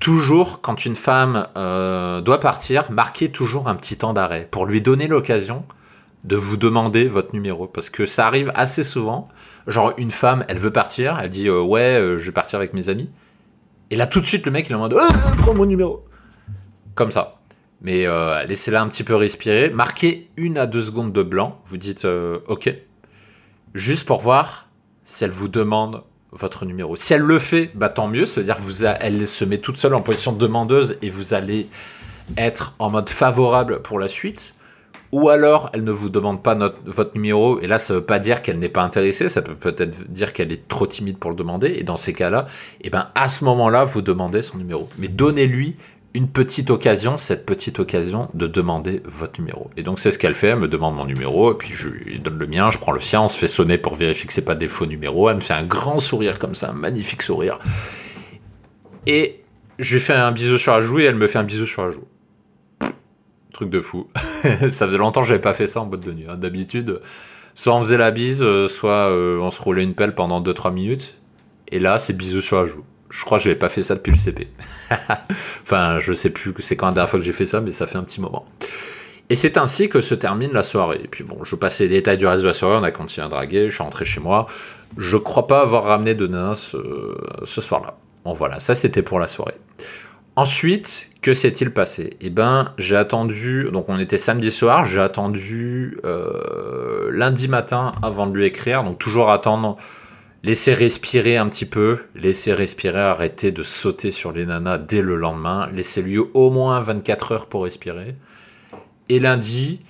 Toujours, 0.00 0.60
quand 0.60 0.84
une 0.84 0.96
femme 0.96 1.46
euh, 1.56 2.20
doit 2.20 2.40
partir, 2.40 2.90
marquez 2.90 3.30
toujours 3.30 3.68
un 3.68 3.76
petit 3.76 3.96
temps 3.96 4.12
d'arrêt 4.12 4.48
pour 4.50 4.66
lui 4.66 4.82
donner 4.82 5.06
l'occasion 5.06 5.64
de 6.24 6.36
vous 6.36 6.56
demander 6.56 7.06
votre 7.06 7.34
numéro. 7.34 7.66
Parce 7.66 7.90
que 7.90 8.06
ça 8.06 8.26
arrive 8.26 8.50
assez 8.54 8.82
souvent. 8.82 9.28
Genre, 9.66 9.92
une 9.98 10.10
femme, 10.10 10.44
elle 10.48 10.58
veut 10.58 10.72
partir, 10.72 11.18
elle 11.22 11.30
dit 11.30 11.48
euh, 11.48 11.60
Ouais, 11.60 12.16
je 12.16 12.24
vais 12.24 12.32
partir 12.32 12.58
avec 12.58 12.74
mes 12.74 12.88
amis. 12.88 13.10
Et 13.90 13.96
là, 13.96 14.06
tout 14.06 14.20
de 14.20 14.26
suite, 14.26 14.44
le 14.46 14.52
mec, 14.52 14.68
il 14.68 14.72
est 14.72 14.74
en 14.74 14.80
mode 14.80 14.96
Prends 15.38 15.54
mon 15.54 15.66
numéro 15.66 16.04
comme 16.94 17.10
ça. 17.10 17.40
Mais 17.80 18.06
euh, 18.06 18.42
laissez-la 18.44 18.82
un 18.82 18.88
petit 18.88 19.04
peu 19.04 19.14
respirer. 19.14 19.70
Marquez 19.70 20.30
une 20.36 20.58
à 20.58 20.66
deux 20.66 20.82
secondes 20.82 21.12
de 21.12 21.22
blanc. 21.22 21.60
Vous 21.66 21.76
dites 21.76 22.04
euh, 22.04 22.38
OK. 22.48 22.74
Juste 23.74 24.06
pour 24.06 24.20
voir 24.20 24.68
si 25.04 25.24
elle 25.24 25.30
vous 25.30 25.48
demande 25.48 26.02
votre 26.32 26.64
numéro. 26.64 26.96
Si 26.96 27.12
elle 27.12 27.22
le 27.22 27.38
fait, 27.38 27.70
bah 27.74 27.88
tant 27.88 28.08
mieux. 28.08 28.26
C'est-à-dire 28.26 28.58
qu'elle 28.58 29.26
se 29.28 29.44
met 29.44 29.58
toute 29.58 29.76
seule 29.76 29.94
en 29.94 30.00
position 30.00 30.32
demandeuse 30.32 30.96
et 31.02 31.10
vous 31.10 31.34
allez 31.34 31.68
être 32.36 32.74
en 32.78 32.90
mode 32.90 33.08
favorable 33.08 33.82
pour 33.82 33.98
la 33.98 34.08
suite. 34.08 34.54
Ou 35.14 35.28
alors, 35.28 35.70
elle 35.72 35.84
ne 35.84 35.92
vous 35.92 36.08
demande 36.08 36.42
pas 36.42 36.58
votre 36.86 37.14
numéro, 37.14 37.60
et 37.60 37.68
là, 37.68 37.78
ça 37.78 37.94
ne 37.94 38.00
veut 38.00 38.04
pas 38.04 38.18
dire 38.18 38.42
qu'elle 38.42 38.58
n'est 38.58 38.68
pas 38.68 38.82
intéressée, 38.82 39.28
ça 39.28 39.42
peut 39.42 39.54
peut-être 39.54 40.10
dire 40.10 40.32
qu'elle 40.32 40.50
est 40.50 40.66
trop 40.66 40.88
timide 40.88 41.18
pour 41.18 41.30
le 41.30 41.36
demander, 41.36 41.68
et 41.78 41.84
dans 41.84 41.96
ces 41.96 42.12
cas-là, 42.12 42.46
eh 42.80 42.90
ben, 42.90 43.10
à 43.14 43.28
ce 43.28 43.44
moment-là, 43.44 43.84
vous 43.84 44.02
demandez 44.02 44.42
son 44.42 44.58
numéro. 44.58 44.88
Mais 44.98 45.06
donnez-lui 45.06 45.76
une 46.14 46.28
petite 46.28 46.70
occasion, 46.70 47.16
cette 47.16 47.44
petite 47.44 47.80
occasion 47.80 48.28
de 48.34 48.46
demander 48.46 49.02
votre 49.04 49.40
numéro. 49.40 49.70
Et 49.76 49.82
donc 49.82 49.98
c'est 49.98 50.12
ce 50.12 50.18
qu'elle 50.18 50.36
fait, 50.36 50.48
elle 50.48 50.60
me 50.60 50.68
demande 50.68 50.94
mon 50.94 51.04
numéro, 51.04 51.52
et 51.52 51.58
puis 51.58 51.72
je 51.72 51.88
lui 51.88 52.20
donne 52.20 52.38
le 52.38 52.46
mien, 52.46 52.70
je 52.70 52.78
prends 52.78 52.92
le 52.92 53.00
sien, 53.00 53.22
on 53.22 53.28
se 53.28 53.36
fait 53.36 53.48
sonner 53.48 53.78
pour 53.78 53.96
vérifier 53.96 54.26
que 54.26 54.32
c'est 54.32 54.44
pas 54.44 54.54
des 54.54 54.68
faux 54.68 54.86
numéros, 54.86 55.28
elle 55.28 55.36
me 55.36 55.40
fait 55.40 55.54
un 55.54 55.64
grand 55.64 55.98
sourire 55.98 56.38
comme 56.38 56.54
ça, 56.54 56.70
un 56.70 56.74
magnifique 56.74 57.22
sourire. 57.22 57.58
Et 59.06 59.42
je 59.80 59.94
lui 59.94 60.00
fais 60.00 60.12
un 60.12 60.30
bisou 60.30 60.56
sur 60.56 60.72
la 60.72 60.80
joue 60.80 61.00
et 61.00 61.04
elle 61.04 61.16
me 61.16 61.26
fait 61.26 61.40
un 61.40 61.44
bisou 61.44 61.66
sur 61.66 61.84
la 61.84 61.90
joue. 61.90 62.06
Truc 63.52 63.70
de 63.70 63.80
fou. 63.80 64.08
ça 64.14 64.86
faisait 64.86 64.98
longtemps 64.98 65.22
que 65.22 65.26
j'avais 65.26 65.40
pas 65.40 65.54
fait 65.54 65.66
ça 65.66 65.80
en 65.80 65.86
boîte 65.86 66.04
de 66.04 66.12
nuit. 66.12 66.26
Hein. 66.28 66.36
D'habitude, 66.36 67.00
soit 67.54 67.74
on 67.74 67.80
faisait 67.80 67.98
la 67.98 68.12
bise, 68.12 68.42
euh, 68.42 68.68
soit 68.68 69.10
euh, 69.10 69.38
on 69.38 69.50
se 69.50 69.60
roulait 69.60 69.82
une 69.82 69.94
pelle 69.94 70.14
pendant 70.14 70.40
2-3 70.40 70.72
minutes. 70.72 71.16
Et 71.68 71.80
là, 71.80 71.98
c'est 71.98 72.16
bisou 72.16 72.40
sur 72.40 72.60
la 72.60 72.66
joue. 72.66 72.84
Je 73.14 73.24
crois 73.24 73.38
que 73.38 73.44
je 73.44 73.48
n'avais 73.48 73.58
pas 73.58 73.68
fait 73.68 73.84
ça 73.84 73.94
depuis 73.94 74.10
le 74.10 74.16
CP. 74.16 74.48
enfin, 75.62 76.00
je 76.00 76.12
sais 76.12 76.30
plus 76.30 76.52
c'est 76.58 76.74
quand 76.74 76.86
la 76.86 76.92
dernière 76.92 77.08
fois 77.08 77.20
que 77.20 77.24
j'ai 77.24 77.32
fait 77.32 77.46
ça, 77.46 77.60
mais 77.60 77.70
ça 77.70 77.86
fait 77.86 77.96
un 77.96 78.02
petit 78.02 78.20
moment. 78.20 78.44
Et 79.30 79.36
c'est 79.36 79.56
ainsi 79.56 79.88
que 79.88 80.00
se 80.00 80.14
termine 80.14 80.52
la 80.52 80.64
soirée. 80.64 81.00
Et 81.02 81.08
puis 81.08 81.22
bon, 81.22 81.44
je 81.44 81.54
passe 81.54 81.80
les 81.80 81.88
détails 81.88 82.18
du 82.18 82.26
reste 82.26 82.42
de 82.42 82.48
la 82.48 82.54
soirée, 82.54 82.76
on 82.76 82.82
a 82.82 82.90
continué 82.90 83.24
à 83.24 83.30
draguer, 83.30 83.68
je 83.70 83.74
suis 83.74 83.82
rentré 83.84 84.04
chez 84.04 84.20
moi. 84.20 84.46
Je 84.98 85.16
crois 85.16 85.46
pas 85.46 85.60
avoir 85.60 85.84
ramené 85.84 86.14
de 86.14 86.26
nains 86.26 86.54
ce, 86.54 86.76
soir-là. 87.44 87.96
Bon 88.24 88.32
voilà, 88.32 88.58
ça 88.58 88.74
c'était 88.74 89.02
pour 89.02 89.20
la 89.20 89.28
soirée. 89.28 89.54
Ensuite, 90.36 91.10
que 91.22 91.32
s'est-il 91.32 91.70
passé? 91.70 92.16
Eh 92.20 92.30
ben, 92.30 92.72
j'ai 92.78 92.96
attendu, 92.96 93.68
donc 93.72 93.88
on 93.88 94.00
était 94.00 94.18
samedi 94.18 94.50
soir, 94.50 94.86
j'ai 94.86 95.00
attendu 95.00 95.98
euh, 96.04 97.10
lundi 97.12 97.46
matin 97.46 97.92
avant 98.02 98.26
de 98.26 98.36
lui 98.36 98.44
écrire, 98.44 98.82
donc 98.82 98.98
toujours 98.98 99.30
attendre 99.30 99.76
Laissez 100.44 100.74
respirer 100.74 101.38
un 101.38 101.48
petit 101.48 101.64
peu, 101.64 102.00
laissez 102.14 102.52
respirer, 102.52 103.00
arrêtez 103.00 103.50
de 103.50 103.62
sauter 103.62 104.10
sur 104.10 104.30
les 104.30 104.44
nanas 104.44 104.76
dès 104.76 105.00
le 105.00 105.16
lendemain, 105.16 105.70
laissez-lui 105.72 106.18
au 106.18 106.50
moins 106.50 106.82
24 106.82 107.32
heures 107.32 107.46
pour 107.46 107.64
respirer. 107.64 108.14
Et 109.08 109.20
lundi, 109.20 109.80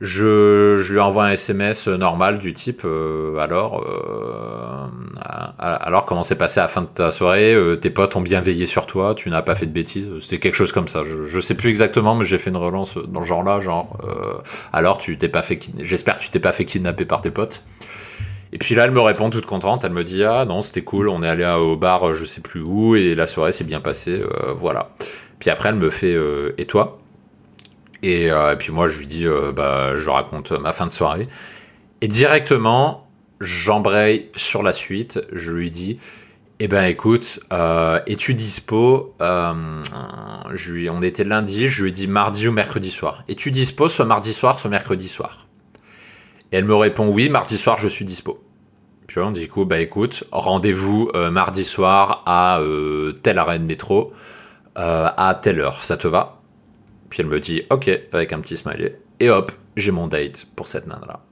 je, 0.00 0.82
lui 0.90 0.98
envoie 0.98 1.26
un 1.26 1.30
SMS 1.30 1.86
normal 1.86 2.40
du 2.40 2.52
type 2.54 2.82
euh, 2.84 3.38
alors, 3.38 3.84
euh, 3.88 4.88
alors 5.60 6.06
comment 6.06 6.24
s'est 6.24 6.38
passé 6.38 6.58
à 6.58 6.64
la 6.64 6.68
fin 6.68 6.82
de 6.82 6.88
ta 6.88 7.12
soirée 7.12 7.54
euh, 7.54 7.76
Tes 7.76 7.90
potes 7.90 8.16
ont 8.16 8.20
bien 8.20 8.40
veillé 8.40 8.66
sur 8.66 8.86
toi, 8.86 9.14
tu 9.14 9.30
n'as 9.30 9.42
pas 9.42 9.54
fait 9.54 9.66
de 9.66 9.72
bêtises 9.72 10.10
C'était 10.18 10.40
quelque 10.40 10.56
chose 10.56 10.72
comme 10.72 10.88
ça. 10.88 11.04
Je, 11.04 11.36
ne 11.36 11.40
sais 11.40 11.54
plus 11.54 11.68
exactement, 11.68 12.16
mais 12.16 12.24
j'ai 12.24 12.38
fait 12.38 12.50
une 12.50 12.56
relance 12.56 12.98
dans 12.98 13.20
le 13.20 13.26
genre-là, 13.26 13.60
genre 13.60 13.96
alors 14.72 14.98
tu 14.98 15.16
t'es 15.18 15.28
pas 15.28 15.42
fait, 15.42 15.60
j'espère 15.78 16.18
que 16.18 16.24
tu 16.24 16.30
t'es 16.30 16.40
pas 16.40 16.50
fait 16.50 16.64
kidnapper 16.64 17.04
par 17.04 17.20
tes 17.20 17.30
potes. 17.30 17.62
Et 18.60 18.62
puis 18.62 18.74
là, 18.74 18.84
elle 18.84 18.90
me 18.90 19.00
répond 19.00 19.30
toute 19.30 19.46
contente. 19.46 19.84
Elle 19.84 19.92
me 19.92 20.04
dit 20.04 20.22
Ah 20.22 20.44
non, 20.44 20.60
c'était 20.60 20.82
cool, 20.82 21.08
on 21.08 21.22
est 21.22 21.28
allé 21.28 21.46
au 21.46 21.76
bar, 21.76 22.12
je 22.12 22.26
sais 22.26 22.42
plus 22.42 22.60
où, 22.60 22.94
et 22.94 23.14
la 23.14 23.26
soirée 23.26 23.52
s'est 23.52 23.64
bien 23.64 23.80
passée. 23.80 24.20
Euh, 24.20 24.52
voilà. 24.52 24.90
Puis 25.38 25.48
après, 25.48 25.70
elle 25.70 25.76
me 25.76 25.88
fait 25.88 26.12
euh, 26.12 26.52
Et 26.58 26.66
toi? 26.66 26.98
Euh, 28.04 28.52
et, 28.52 28.56
puis 28.56 28.70
moi, 28.70 28.88
je 28.88 28.98
lui 28.98 29.06
dis 29.06 29.26
bah, 29.56 29.96
Je 29.96 30.10
raconte 30.10 30.52
ma 30.52 30.74
fin 30.74 30.86
de 30.86 30.92
soirée. 30.92 31.26
Et 32.02 32.08
directement, 32.08 33.08
j'embraye 33.40 34.28
sur 34.36 34.62
la 34.62 34.74
suite. 34.74 35.20
Je 35.32 35.52
lui 35.52 35.70
dis 35.70 35.98
eh 36.62 36.68
ben 36.68 36.84
écoute, 36.84 37.40
es-tu 38.06 38.34
dispo 38.34 39.14
On 39.18 41.02
était 41.02 41.24
lundi, 41.24 41.70
je 41.70 41.84
lui 41.84 41.88
ai 41.88 41.92
dit 41.92 42.06
mardi 42.06 42.46
ou 42.46 42.52
mercredi 42.52 42.90
soir. 42.90 43.24
Es-tu 43.30 43.50
dispo 43.50 43.88
soit 43.88 44.04
mardi 44.04 44.34
soir, 44.34 44.60
soit 44.60 44.68
mercredi 44.68 45.08
soir? 45.08 45.46
Et 46.52 46.58
elle 46.58 46.66
me 46.66 46.74
répond 46.74 47.08
oui, 47.08 47.30
mardi 47.30 47.56
soir 47.56 47.78
je 47.78 47.88
suis 47.88 48.04
dispo. 48.04 48.44
Puis 49.10 49.18
on 49.18 49.32
dit 49.32 49.48
coup, 49.48 49.64
bah 49.64 49.80
écoute, 49.80 50.22
rendez-vous 50.30 51.10
euh, 51.16 51.32
mardi 51.32 51.64
soir 51.64 52.22
à 52.26 52.60
euh, 52.60 53.10
telle 53.10 53.40
arrêt 53.40 53.58
de 53.58 53.64
métro, 53.64 54.12
euh, 54.78 55.08
à 55.16 55.34
telle 55.34 55.58
heure, 55.58 55.82
ça 55.82 55.96
te 55.96 56.06
va? 56.06 56.38
Puis 57.08 57.20
elle 57.20 57.26
me 57.26 57.40
dit 57.40 57.64
ok, 57.70 57.90
avec 58.12 58.32
un 58.32 58.38
petit 58.38 58.56
smiley. 58.56 59.00
Et 59.18 59.28
hop, 59.28 59.50
j'ai 59.74 59.90
mon 59.90 60.06
date 60.06 60.46
pour 60.54 60.68
cette 60.68 60.86
nana-là. 60.86 61.24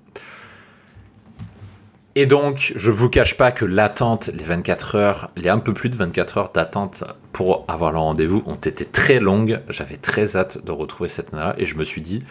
Et 2.16 2.26
donc, 2.26 2.72
je 2.74 2.90
vous 2.90 3.08
cache 3.08 3.36
pas 3.36 3.52
que 3.52 3.64
l'attente, 3.64 4.28
les 4.34 4.42
24 4.42 4.96
heures, 4.96 5.30
les 5.36 5.48
un 5.48 5.60
peu 5.60 5.72
plus 5.72 5.88
de 5.88 5.94
24 5.94 6.38
heures 6.38 6.52
d'attente 6.52 7.04
pour 7.32 7.64
avoir 7.68 7.92
le 7.92 7.98
rendez-vous 7.98 8.42
ont 8.46 8.56
été 8.56 8.86
très 8.86 9.20
longues. 9.20 9.60
J'avais 9.68 9.98
très 9.98 10.34
hâte 10.34 10.64
de 10.64 10.72
retrouver 10.72 11.08
cette 11.08 11.32
nana 11.32 11.54
et 11.58 11.64
je 11.64 11.76
me 11.76 11.84
suis 11.84 12.00
dit, 12.00 12.24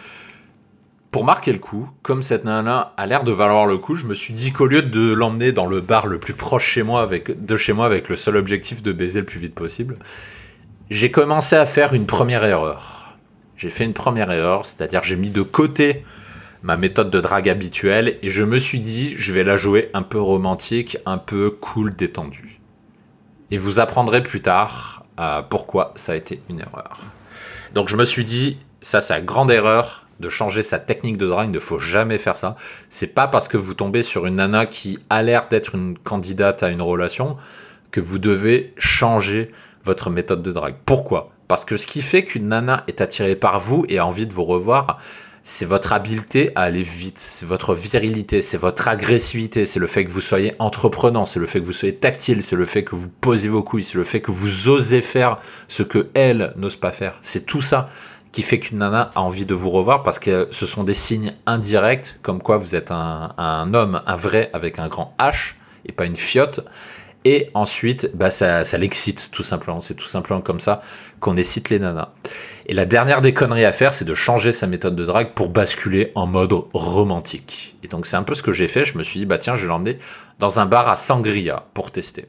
pour 1.10 1.24
marquer 1.24 1.52
le 1.52 1.58
coup, 1.58 1.88
comme 2.02 2.22
cette 2.22 2.44
nana 2.44 2.92
a 2.96 3.06
l'air 3.06 3.24
de 3.24 3.32
valoir 3.32 3.66
le 3.66 3.78
coup, 3.78 3.94
je 3.94 4.06
me 4.06 4.14
suis 4.14 4.34
dit 4.34 4.52
qu'au 4.52 4.66
lieu 4.66 4.82
de 4.82 5.12
l'emmener 5.12 5.52
dans 5.52 5.66
le 5.66 5.80
bar 5.80 6.06
le 6.06 6.18
plus 6.18 6.34
proche 6.34 6.64
de 6.64 7.56
chez 7.56 7.72
moi 7.72 7.86
avec 7.86 8.08
le 8.08 8.16
seul 8.16 8.36
objectif 8.36 8.82
de 8.82 8.92
baiser 8.92 9.20
le 9.20 9.26
plus 9.26 9.40
vite 9.40 9.54
possible, 9.54 9.96
j'ai 10.90 11.10
commencé 11.10 11.56
à 11.56 11.66
faire 11.66 11.94
une 11.94 12.06
première 12.06 12.44
erreur. 12.44 13.16
J'ai 13.56 13.70
fait 13.70 13.84
une 13.84 13.94
première 13.94 14.30
erreur, 14.30 14.66
c'est-à-dire 14.66 15.02
j'ai 15.02 15.16
mis 15.16 15.30
de 15.30 15.42
côté 15.42 16.04
ma 16.62 16.76
méthode 16.76 17.10
de 17.10 17.20
drague 17.20 17.48
habituelle 17.48 18.18
et 18.22 18.30
je 18.30 18.42
me 18.42 18.58
suis 18.58 18.78
dit 18.78 19.14
je 19.16 19.32
vais 19.32 19.44
la 19.44 19.56
jouer 19.56 19.90
un 19.94 20.02
peu 20.02 20.20
romantique, 20.20 20.98
un 21.06 21.18
peu 21.18 21.50
cool, 21.50 21.94
détendu. 21.94 22.60
Et 23.50 23.58
vous 23.58 23.80
apprendrez 23.80 24.22
plus 24.22 24.42
tard 24.42 25.04
euh, 25.18 25.42
pourquoi 25.42 25.92
ça 25.96 26.12
a 26.12 26.16
été 26.16 26.42
une 26.50 26.60
erreur. 26.60 27.00
Donc 27.74 27.88
je 27.88 27.96
me 27.96 28.04
suis 28.04 28.24
dit 28.24 28.58
ça 28.80 29.00
c'est 29.00 29.14
la 29.14 29.20
grande 29.20 29.50
erreur 29.50 30.07
de 30.20 30.28
changer 30.28 30.62
sa 30.62 30.78
technique 30.78 31.16
de 31.16 31.26
drague, 31.26 31.48
il 31.48 31.52
ne 31.52 31.58
faut 31.58 31.78
jamais 31.78 32.18
faire 32.18 32.36
ça. 32.36 32.56
C'est 32.88 33.14
pas 33.14 33.28
parce 33.28 33.48
que 33.48 33.56
vous 33.56 33.74
tombez 33.74 34.02
sur 34.02 34.26
une 34.26 34.36
nana 34.36 34.66
qui 34.66 34.98
a 35.10 35.22
l'air 35.22 35.48
d'être 35.48 35.74
une 35.74 35.96
candidate 35.98 36.62
à 36.62 36.70
une 36.70 36.82
relation 36.82 37.32
que 37.90 38.00
vous 38.00 38.18
devez 38.18 38.74
changer 38.76 39.50
votre 39.84 40.10
méthode 40.10 40.42
de 40.42 40.52
drague. 40.52 40.76
Pourquoi? 40.84 41.30
Parce 41.46 41.64
que 41.64 41.76
ce 41.76 41.86
qui 41.86 42.02
fait 42.02 42.24
qu'une 42.24 42.48
nana 42.48 42.84
est 42.88 43.00
attirée 43.00 43.36
par 43.36 43.60
vous 43.60 43.86
et 43.88 43.98
a 43.98 44.06
envie 44.06 44.26
de 44.26 44.34
vous 44.34 44.44
revoir, 44.44 44.98
c'est 45.42 45.64
votre 45.64 45.94
habileté 45.94 46.52
à 46.56 46.62
aller 46.62 46.82
vite, 46.82 47.18
c'est 47.18 47.46
votre 47.46 47.74
virilité, 47.74 48.42
c'est 48.42 48.58
votre 48.58 48.86
agressivité, 48.86 49.64
c'est 49.64 49.80
le 49.80 49.86
fait 49.86 50.04
que 50.04 50.10
vous 50.10 50.20
soyez 50.20 50.52
entreprenant, 50.58 51.24
c'est 51.24 51.40
le 51.40 51.46
fait 51.46 51.60
que 51.60 51.64
vous 51.64 51.72
soyez 51.72 51.94
tactile, 51.94 52.42
c'est 52.42 52.54
le 52.54 52.66
fait 52.66 52.84
que 52.84 52.94
vous 52.94 53.08
posez 53.08 53.48
vos 53.48 53.62
couilles, 53.62 53.84
c'est 53.84 53.96
le 53.96 54.04
fait 54.04 54.20
que 54.20 54.30
vous 54.30 54.68
osez 54.68 55.00
faire 55.00 55.38
ce 55.66 55.82
que 55.82 56.08
elle 56.12 56.52
n'ose 56.56 56.76
pas 56.76 56.92
faire. 56.92 57.18
C'est 57.22 57.46
tout 57.46 57.62
ça 57.62 57.88
qui 58.32 58.42
fait 58.42 58.58
qu'une 58.58 58.78
nana 58.78 59.10
a 59.14 59.20
envie 59.20 59.46
de 59.46 59.54
vous 59.54 59.70
revoir 59.70 60.02
parce 60.02 60.18
que 60.18 60.48
ce 60.50 60.66
sont 60.66 60.84
des 60.84 60.94
signes 60.94 61.34
indirects 61.46 62.16
comme 62.22 62.42
quoi 62.42 62.58
vous 62.58 62.74
êtes 62.74 62.90
un, 62.90 63.74
homme, 63.74 64.02
un 64.06 64.16
vrai 64.16 64.50
avec 64.52 64.78
un 64.78 64.88
grand 64.88 65.14
H 65.18 65.54
et 65.86 65.92
pas 65.92 66.04
une 66.04 66.16
fiotte. 66.16 66.60
Et 67.24 67.50
ensuite, 67.54 68.10
bah 68.14 68.30
ça, 68.30 68.64
ça 68.64 68.78
l'excite 68.78 69.30
tout 69.32 69.42
simplement. 69.42 69.80
C'est 69.80 69.94
tout 69.94 70.06
simplement 70.06 70.40
comme 70.40 70.60
ça 70.60 70.82
qu'on 71.20 71.36
excite 71.36 71.68
les 71.68 71.78
nanas. 71.78 72.10
Et 72.66 72.74
la 72.74 72.84
dernière 72.84 73.20
des 73.20 73.34
conneries 73.34 73.64
à 73.64 73.72
faire, 73.72 73.92
c'est 73.92 74.04
de 74.04 74.14
changer 74.14 74.52
sa 74.52 74.66
méthode 74.66 74.94
de 74.94 75.04
drague 75.04 75.34
pour 75.34 75.48
basculer 75.48 76.12
en 76.14 76.26
mode 76.26 76.52
romantique. 76.72 77.76
Et 77.82 77.88
donc 77.88 78.06
c'est 78.06 78.16
un 78.16 78.22
peu 78.22 78.34
ce 78.34 78.42
que 78.42 78.52
j'ai 78.52 78.68
fait. 78.68 78.84
Je 78.84 78.96
me 78.96 79.02
suis 79.02 79.20
dit, 79.20 79.26
bah 79.26 79.38
tiens, 79.38 79.56
je 79.56 79.62
vais 79.62 79.68
l'emmener 79.68 79.98
dans 80.38 80.60
un 80.60 80.66
bar 80.66 80.88
à 80.88 80.96
Sangria 80.96 81.66
pour 81.74 81.90
tester. 81.90 82.26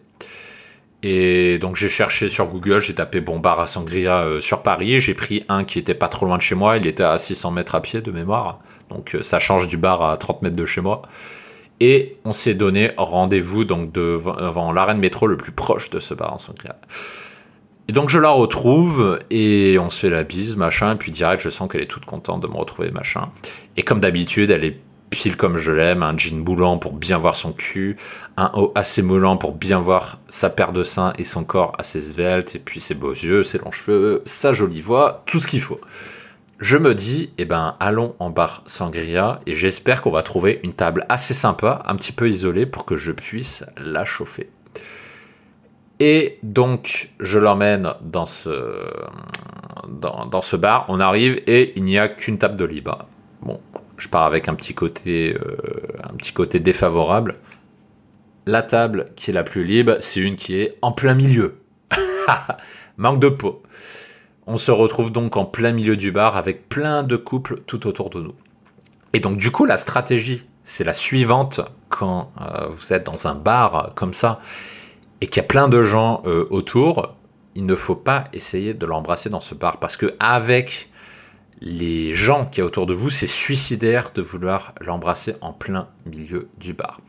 Et 1.02 1.60
donc 1.60 1.78
j'ai 1.78 1.88
cherché 1.88 2.30
sur 2.30 2.48
Google, 2.48 2.82
j'ai 2.82 2.94
tapé 2.94 3.22
bon 3.22 3.40
bar 3.40 3.60
à 3.62 3.68
sangria 3.68 4.24
euh, 4.24 4.42
sur 4.42 4.64
Paris, 4.64 5.00
j'ai 5.00 5.14
pris 5.14 5.46
un 5.48 5.64
qui 5.64 5.80
était 5.80 5.94
pas 5.94 6.10
trop 6.10 6.26
loin 6.26 6.36
de 6.36 6.42
chez 6.42 6.56
moi, 6.56 6.76
il 6.76 6.86
était 6.88 7.04
à 7.04 7.18
600 7.18 7.52
mètres 7.52 7.76
à 7.76 7.82
pied 7.82 8.02
de 8.02 8.12
mémoire, 8.12 8.60
donc 8.90 9.16
euh, 9.16 9.24
ça 9.24 9.40
change 9.40 9.68
du 9.68 9.78
bar 9.78 10.02
à 10.02 10.18
30 10.18 10.42
mètres 10.42 10.58
de 10.58 10.66
chez 10.66 10.82
moi. 10.82 11.04
Et 11.80 12.18
on 12.26 12.34
s'est 12.34 12.56
donné 12.56 12.92
rendez-vous 12.98 13.64
donc 13.64 13.94
devant 13.94 14.74
l'arène 14.74 14.98
métro 14.98 15.28
le 15.28 15.38
plus 15.38 15.54
proche 15.54 15.90
de 15.90 16.00
ce 16.00 16.14
bar 16.14 16.34
en 16.34 16.38
sangria. 16.38 16.76
Et 17.88 17.94
donc 17.94 18.10
je 18.10 18.20
la 18.20 18.30
retrouve 18.30 19.20
et 19.32 19.78
on 19.80 19.90
se 19.90 20.02
fait 20.02 20.10
la 20.10 20.24
bise, 20.24 20.58
machin, 20.58 20.94
et 20.94 20.98
puis 20.98 21.12
direct 21.12 21.42
je 21.42 21.50
sens 21.50 21.72
qu'elle 21.72 21.82
est 21.82 21.88
toute 21.88 22.04
contente 22.04 22.42
de 22.42 22.48
me 22.48 22.58
retrouver, 22.58 22.92
machin. 22.92 23.30
Et 23.78 23.84
comme 23.84 24.02
d'habitude, 24.02 24.52
elle 24.52 24.66
est 24.66 24.78
pile 25.10 25.38
comme 25.38 25.58
je 25.58 25.72
l'aime, 25.72 26.04
un 26.04 26.18
jean 26.18 26.44
boulant 26.44 26.78
pour 26.78 26.94
bien 26.94 27.18
voir 27.18 27.36
son 27.36 27.52
cul, 27.52 27.98
un 28.38 28.52
haut 28.54 28.72
assez 28.76 29.02
moulant 29.02 29.38
pour 29.38 29.54
bien 29.54 29.80
voir 29.80 30.20
sa 30.30 30.50
paire 30.50 30.72
de 30.72 30.84
seins 30.84 31.14
et 31.18 31.24
son 31.24 31.44
corps 31.44 31.74
assez 31.78 32.02
svelte, 32.02 32.56
et 32.56 32.60
puis 32.60 32.80
ses 32.80 32.96
beaux 32.96 33.12
yeux, 33.12 33.44
ses 33.44 33.58
longs 33.58 33.72
cheveux, 33.72 34.22
sa 34.26 34.54
jolie 34.54 34.82
voix, 34.82 35.24
tout 35.26 35.40
ce 35.40 35.48
qu'il 35.48 35.62
faut. 35.62 35.80
Je 36.60 36.76
me 36.76 36.94
dis, 36.94 37.32
eh 37.38 37.46
ben, 37.46 37.78
allons 37.80 38.16
en 38.20 38.30
bar 38.30 38.64
sangria, 38.66 39.40
et 39.46 39.56
j'espère 39.56 40.02
qu'on 40.02 40.12
va 40.12 40.24
trouver 40.24 40.60
une 40.64 40.74
table 40.74 41.06
assez 41.08 41.34
sympa, 41.34 41.82
un 41.86 41.96
petit 41.96 42.12
peu 42.12 42.30
isolée, 42.30 42.66
pour 42.66 42.84
que 42.84 42.98
je 42.98 43.14
puisse 43.14 43.64
la 43.78 44.04
chauffer. 44.04 44.50
Et 46.02 46.38
donc, 46.44 47.12
je 47.22 47.40
l'emmène 47.40 47.94
dans 48.02 48.26
ce, 48.26 48.84
dans, 49.88 50.42
ce 50.42 50.58
bar, 50.58 50.86
on 50.90 51.00
arrive, 51.00 51.42
et 51.48 51.72
il 51.78 51.84
n'y 51.84 51.98
a 51.98 52.10
qu'une 52.10 52.38
table 52.38 52.58
de 52.58 52.66
libre. 52.66 53.06
Bon, 53.42 53.62
je 54.00 54.08
pars 54.08 54.24
avec 54.24 54.48
un 54.48 54.56
petit 54.56 54.74
côté, 54.74 55.36
euh, 55.36 55.58
un 56.04 56.16
petit 56.16 56.34
côté 56.34 56.60
défavorable. 56.60 57.36
La 58.46 58.64
table 58.64 59.12
qui 59.16 59.30
est 59.30 59.34
la 59.34 59.44
plus 59.44 59.64
libre, 59.64 59.98
c'est 60.00 60.22
une 60.22 60.36
qui 60.36 60.60
est 60.60 60.78
en 60.82 60.92
plein 60.92 61.14
milieu. 61.14 61.62
Manque 62.98 63.20
de 63.20 63.30
peau. 63.30 63.62
On 64.48 64.58
se 64.58 64.72
retrouve 64.72 65.12
donc 65.12 65.38
en 65.38 65.46
plein 65.46 65.74
milieu 65.74 65.96
du 65.96 66.12
bar 66.12 66.36
avec 66.38 66.70
plein 66.70 67.04
de 67.04 67.18
couples 67.18 67.62
tout 67.68 67.86
autour 67.86 68.10
de 68.10 68.22
nous. 68.22 68.34
Et 69.14 69.20
donc 69.20 69.38
du 69.38 69.52
coup, 69.52 69.66
la 69.66 69.78
stratégie, 69.78 70.48
c'est 70.64 70.84
la 70.84 70.94
suivante 70.94 71.62
quand 71.90 72.32
euh, 72.42 72.68
vous 72.70 72.94
êtes 72.94 73.06
dans 73.06 73.28
un 73.28 73.36
bar 73.36 73.94
comme 73.96 74.14
ça 74.14 74.40
et 75.22 75.28
qu'il 75.28 75.38
y 75.38 75.46
a 75.46 75.48
plein 75.48 75.68
de 75.68 75.84
gens 75.84 76.24
euh, 76.26 76.46
autour. 76.50 77.16
Il 77.56 77.66
ne 77.66 77.76
faut 77.76 77.96
pas 77.96 78.26
essayer 78.34 78.74
de 78.74 78.86
l'embrasser 78.86 79.30
dans 79.30 79.40
ce 79.40 79.54
bar 79.54 79.78
parce 79.80 79.98
que 79.98 80.16
avec 80.20 80.89
les 81.62 82.14
gens 82.16 82.46
qui 82.46 82.62
a 82.62 82.66
autour 82.66 82.86
de 82.86 82.94
vous, 82.94 83.10
c'est 83.10 83.28
suicidaire 83.28 84.12
de 84.14 84.22
vouloir 84.22 84.74
l'embrasser 84.80 85.36
en 85.42 85.54
plein 85.54 85.90
milieu 86.06 86.50
du 86.58 86.74
bar. 86.74 87.02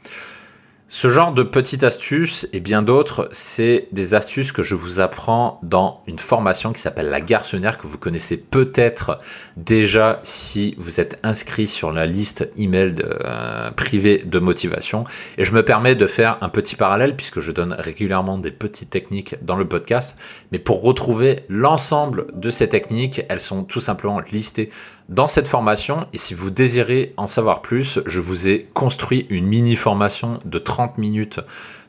Ce 0.92 1.08
genre 1.08 1.32
de 1.32 1.44
petites 1.44 1.84
astuces 1.84 2.48
et 2.52 2.58
bien 2.58 2.82
d'autres, 2.82 3.28
c'est 3.30 3.86
des 3.92 4.14
astuces 4.14 4.50
que 4.50 4.64
je 4.64 4.74
vous 4.74 4.98
apprends 4.98 5.60
dans 5.62 6.02
une 6.08 6.18
formation 6.18 6.72
qui 6.72 6.80
s'appelle 6.80 7.10
la 7.10 7.20
garçonnière 7.20 7.78
que 7.78 7.86
vous 7.86 7.96
connaissez 7.96 8.36
peut-être 8.36 9.20
déjà 9.56 10.18
si 10.24 10.74
vous 10.78 10.98
êtes 10.98 11.20
inscrit 11.22 11.68
sur 11.68 11.92
la 11.92 12.06
liste 12.06 12.50
email 12.56 12.96
euh, 13.04 13.70
privée 13.70 14.24
de 14.26 14.40
motivation. 14.40 15.04
Et 15.38 15.44
je 15.44 15.54
me 15.54 15.64
permets 15.64 15.94
de 15.94 16.08
faire 16.08 16.38
un 16.40 16.48
petit 16.48 16.74
parallèle 16.74 17.14
puisque 17.14 17.38
je 17.38 17.52
donne 17.52 17.72
régulièrement 17.72 18.36
des 18.36 18.50
petites 18.50 18.90
techniques 18.90 19.36
dans 19.44 19.54
le 19.54 19.68
podcast. 19.68 20.18
Mais 20.50 20.58
pour 20.58 20.82
retrouver 20.82 21.44
l'ensemble 21.48 22.26
de 22.34 22.50
ces 22.50 22.68
techniques, 22.68 23.22
elles 23.28 23.38
sont 23.38 23.62
tout 23.62 23.80
simplement 23.80 24.18
listées 24.32 24.70
dans 25.10 25.26
cette 25.26 25.48
formation, 25.48 26.06
et 26.12 26.18
si 26.18 26.34
vous 26.34 26.52
désirez 26.52 27.14
en 27.16 27.26
savoir 27.26 27.62
plus, 27.62 27.98
je 28.06 28.20
vous 28.20 28.48
ai 28.48 28.68
construit 28.74 29.26
une 29.28 29.44
mini 29.44 29.74
formation 29.74 30.38
de 30.44 30.58
30 30.60 30.98
minutes 30.98 31.40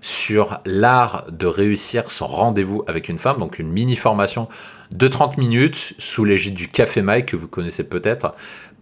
sur 0.01 0.60
l'art 0.65 1.27
de 1.31 1.45
réussir 1.45 2.10
son 2.10 2.25
rendez-vous 2.25 2.84
avec 2.88 3.10
une 3.10 3.19
femme, 3.19 3.38
donc 3.38 3.60
une 3.60 3.71
mini 3.71 3.95
formation 3.95 4.49
de 4.89 5.07
30 5.07 5.38
minutes 5.38 5.93
sous 5.99 6.25
l'égide 6.25 6.55
du 6.55 6.67
Café 6.67 7.03
Mike 7.03 7.27
que 7.27 7.36
vous 7.36 7.47
connaissez 7.47 7.84
peut-être 7.84 8.31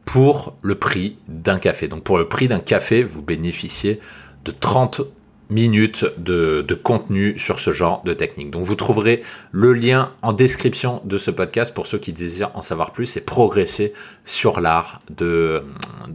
pour 0.06 0.56
le 0.62 0.76
prix 0.76 1.18
d'un 1.28 1.60
café. 1.60 1.90
Donc 1.90 2.06
pour 2.06 2.18
le 2.18 2.30
prix 2.30 2.48
d'un 2.48 2.62
café, 2.62 3.04
vous 3.04 3.22
bénéficiez 3.22 4.00
de 4.46 4.52
30 4.52 5.02
minutes 5.50 6.06
de, 6.18 6.64
contenu 6.84 7.38
sur 7.38 7.60
ce 7.60 7.72
genre 7.72 8.04
de 8.04 8.14
technique. 8.14 8.52
Donc 8.52 8.64
vous 8.64 8.76
trouverez 8.76 9.22
le 9.52 9.74
lien 9.74 10.12
en 10.22 10.34
description 10.34 11.02
de 11.04 11.18
ce 11.18 11.32
podcast 11.32 11.74
pour 11.74 11.88
ceux 11.88 11.98
qui 11.98 12.14
désirent 12.14 12.52
en 12.56 12.62
savoir 12.62 12.92
plus 12.92 13.18
et 13.18 13.22
progresser 13.22 13.94
sur 14.26 14.60
l'art 14.60 15.02
de, 15.10 15.64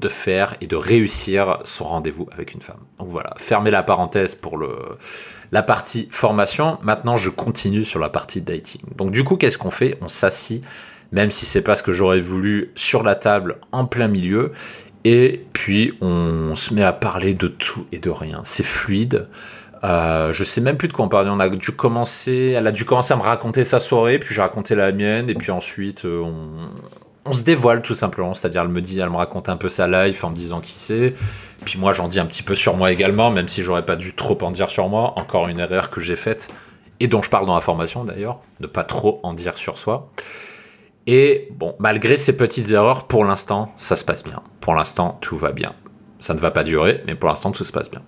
faire 0.09 0.55
et 0.61 0.67
de 0.67 0.77
réussir 0.77 1.59
son 1.65 1.85
rendez-vous 1.85 2.29
avec 2.33 2.55
une 2.55 2.61
femme. 2.61 2.81
Donc 2.99 3.09
voilà, 3.09 3.35
fermez 3.37 3.71
la 3.71 3.83
parenthèse 3.83 4.35
pour 4.35 4.57
le, 4.57 4.77
la 5.51 5.63
partie 5.63 6.09
formation. 6.11 6.79
Maintenant, 6.83 7.17
je 7.17 7.31
continue 7.31 7.85
sur 7.85 7.99
la 7.99 8.09
partie 8.09 8.41
dating. 8.41 8.83
Donc 8.97 9.11
du 9.11 9.25
coup, 9.25 9.37
qu'est-ce 9.37 9.59
qu'on 9.59 9.71
fait? 9.71 9.99
On 10.01 10.09
s'assit 10.09 10.63
même 11.15 11.31
si 11.31 11.47
c'est 11.47 11.63
pas 11.63 11.77
ce 11.77 11.83
que 11.85 11.93
j'aurais 11.93 12.21
voulu 12.21 12.73
sur 12.75 13.05
la 13.05 13.15
table 13.15 13.59
en 13.71 13.85
plein 13.85 14.09
milieu 14.09 14.51
et 15.05 15.45
puis 15.53 15.95
on 16.01 16.55
se 16.57 16.73
met 16.75 16.83
à 16.83 16.93
parler 16.93 17.35
de 17.35 17.49
tout 17.49 17.87
et 17.93 17.99
de 17.99 18.11
rien. 18.11 18.41
C'est 18.45 18.65
fluide. 18.65 19.29
Euh, 19.85 20.33
je 20.33 20.45
sais 20.45 20.63
même 20.63 20.79
plus 20.79 20.89
de 20.89 20.95
quoi 20.95 21.05
on 21.05 21.09
parlait. 21.09 21.31
On 21.31 21.41
a 21.41 21.49
dû 21.51 21.73
commencer, 21.73 22.55
elle 22.57 22.67
a 22.67 22.73
dû 22.73 22.85
commencer 22.85 23.13
à 23.13 23.17
me 23.17 23.23
raconter 23.23 23.65
sa 23.65 23.81
soirée, 23.81 24.19
puis 24.19 24.35
j'ai 24.35 24.41
raconté 24.41 24.75
la 24.75 24.93
mienne, 24.93 25.29
et 25.29 25.35
puis 25.35 25.51
ensuite 25.51 26.07
euh, 26.07 26.25
on, 27.27 27.33
se 27.33 27.43
dévoile 27.43 27.83
tout 27.83 27.95
simplement. 27.95 28.33
C'est-à-dire, 28.33 28.63
elle 28.63 28.69
me 28.69 28.81
dit, 28.81 28.99
elle 28.99 29.11
me 29.11 29.17
raconte 29.17 29.51
un 29.51 29.59
peu 29.59 29.69
sa 29.69 29.87
life 29.87 30.25
en 30.25 30.31
me 30.31 30.37
disant 30.37 30.61
qui 30.61 30.73
c'est. 30.73 31.15
Puis 31.67 31.79
moi, 31.79 31.93
j'en 31.93 32.09
dis 32.09 32.19
un 32.19 32.27
petit 32.27 32.43
peu 32.43 32.55
sur 32.55 32.77
moi 32.77 32.93
également, 32.93 33.31
même 33.31 33.49
si 33.49 33.63
j'aurais 33.63 33.85
pas 33.85 33.97
dû 33.97 34.15
trop 34.15 34.39
en 34.43 34.51
dire 34.51 34.71
sur 34.71 34.89
moi. 34.89 35.13
Encore 35.17 35.49
une 35.49 35.61
erreur 35.61 35.91
que 35.91 36.01
j'ai 36.01 36.17
faite 36.17 36.51
et 37.01 37.09
dont 37.09 37.23
je 37.23 37.29
parle 37.29 37.47
dans 37.47 37.55
la 37.55 37.61
formation 37.61 38.05
d'ailleurs, 38.05 38.41
ne 38.61 38.67
pas 38.67 38.85
trop 38.85 39.21
en 39.23 39.35
dire 39.35 39.59
sur 39.59 39.77
soi. 39.79 40.11
Et 41.07 41.49
bon, 41.53 41.75
malgré 41.79 42.17
ces 42.17 42.37
petites 42.37 42.71
erreurs, 42.71 43.07
pour 43.07 43.25
l'instant, 43.25 43.75
ça 43.77 43.97
se 43.97 44.05
passe 44.05 44.25
bien. 44.25 44.43
Pour 44.61 44.75
l'instant, 44.75 45.19
tout 45.21 45.37
va 45.37 45.53
bien. 45.53 45.75
Ça 46.19 46.35
ne 46.35 46.41
va 46.41 46.51
pas 46.51 46.65
durer, 46.65 47.03
mais 47.07 47.15
pour 47.15 47.29
l'instant, 47.29 47.53
tout 47.53 47.65
se 47.65 47.73
passe 47.73 47.91
bien. 47.91 48.03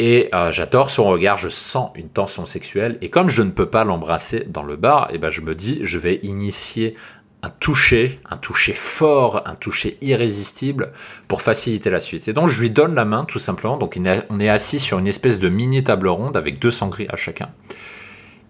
Et 0.00 0.28
euh, 0.34 0.50
j'adore 0.50 0.90
son 0.90 1.04
regard, 1.04 1.38
je 1.38 1.48
sens 1.48 1.90
une 1.94 2.08
tension 2.08 2.46
sexuelle. 2.46 2.98
Et 3.00 3.10
comme 3.10 3.28
je 3.28 3.42
ne 3.42 3.50
peux 3.50 3.70
pas 3.70 3.84
l'embrasser 3.84 4.44
dans 4.48 4.64
le 4.64 4.74
bar, 4.74 5.08
et 5.10 5.14
eh 5.14 5.18
ben 5.18 5.30
je 5.30 5.40
me 5.40 5.54
dis, 5.54 5.80
je 5.84 5.98
vais 5.98 6.18
initier 6.24 6.96
un 7.44 7.50
toucher, 7.50 8.18
un 8.28 8.38
toucher 8.38 8.72
fort, 8.72 9.42
un 9.44 9.54
toucher 9.54 9.98
irrésistible 10.00 10.92
pour 11.28 11.42
faciliter 11.42 11.90
la 11.90 12.00
suite. 12.00 12.26
Et 12.26 12.32
donc 12.32 12.48
je 12.48 12.60
lui 12.60 12.70
donne 12.70 12.94
la 12.94 13.04
main 13.04 13.24
tout 13.24 13.38
simplement. 13.38 13.76
Donc 13.76 13.96
on 14.30 14.40
est 14.40 14.48
assis 14.48 14.80
sur 14.80 14.98
une 14.98 15.06
espèce 15.06 15.38
de 15.38 15.48
mini 15.48 15.84
table 15.84 16.08
ronde 16.08 16.36
avec 16.36 16.58
deux 16.58 16.70
sangries 16.70 17.06
à 17.10 17.16
chacun. 17.16 17.50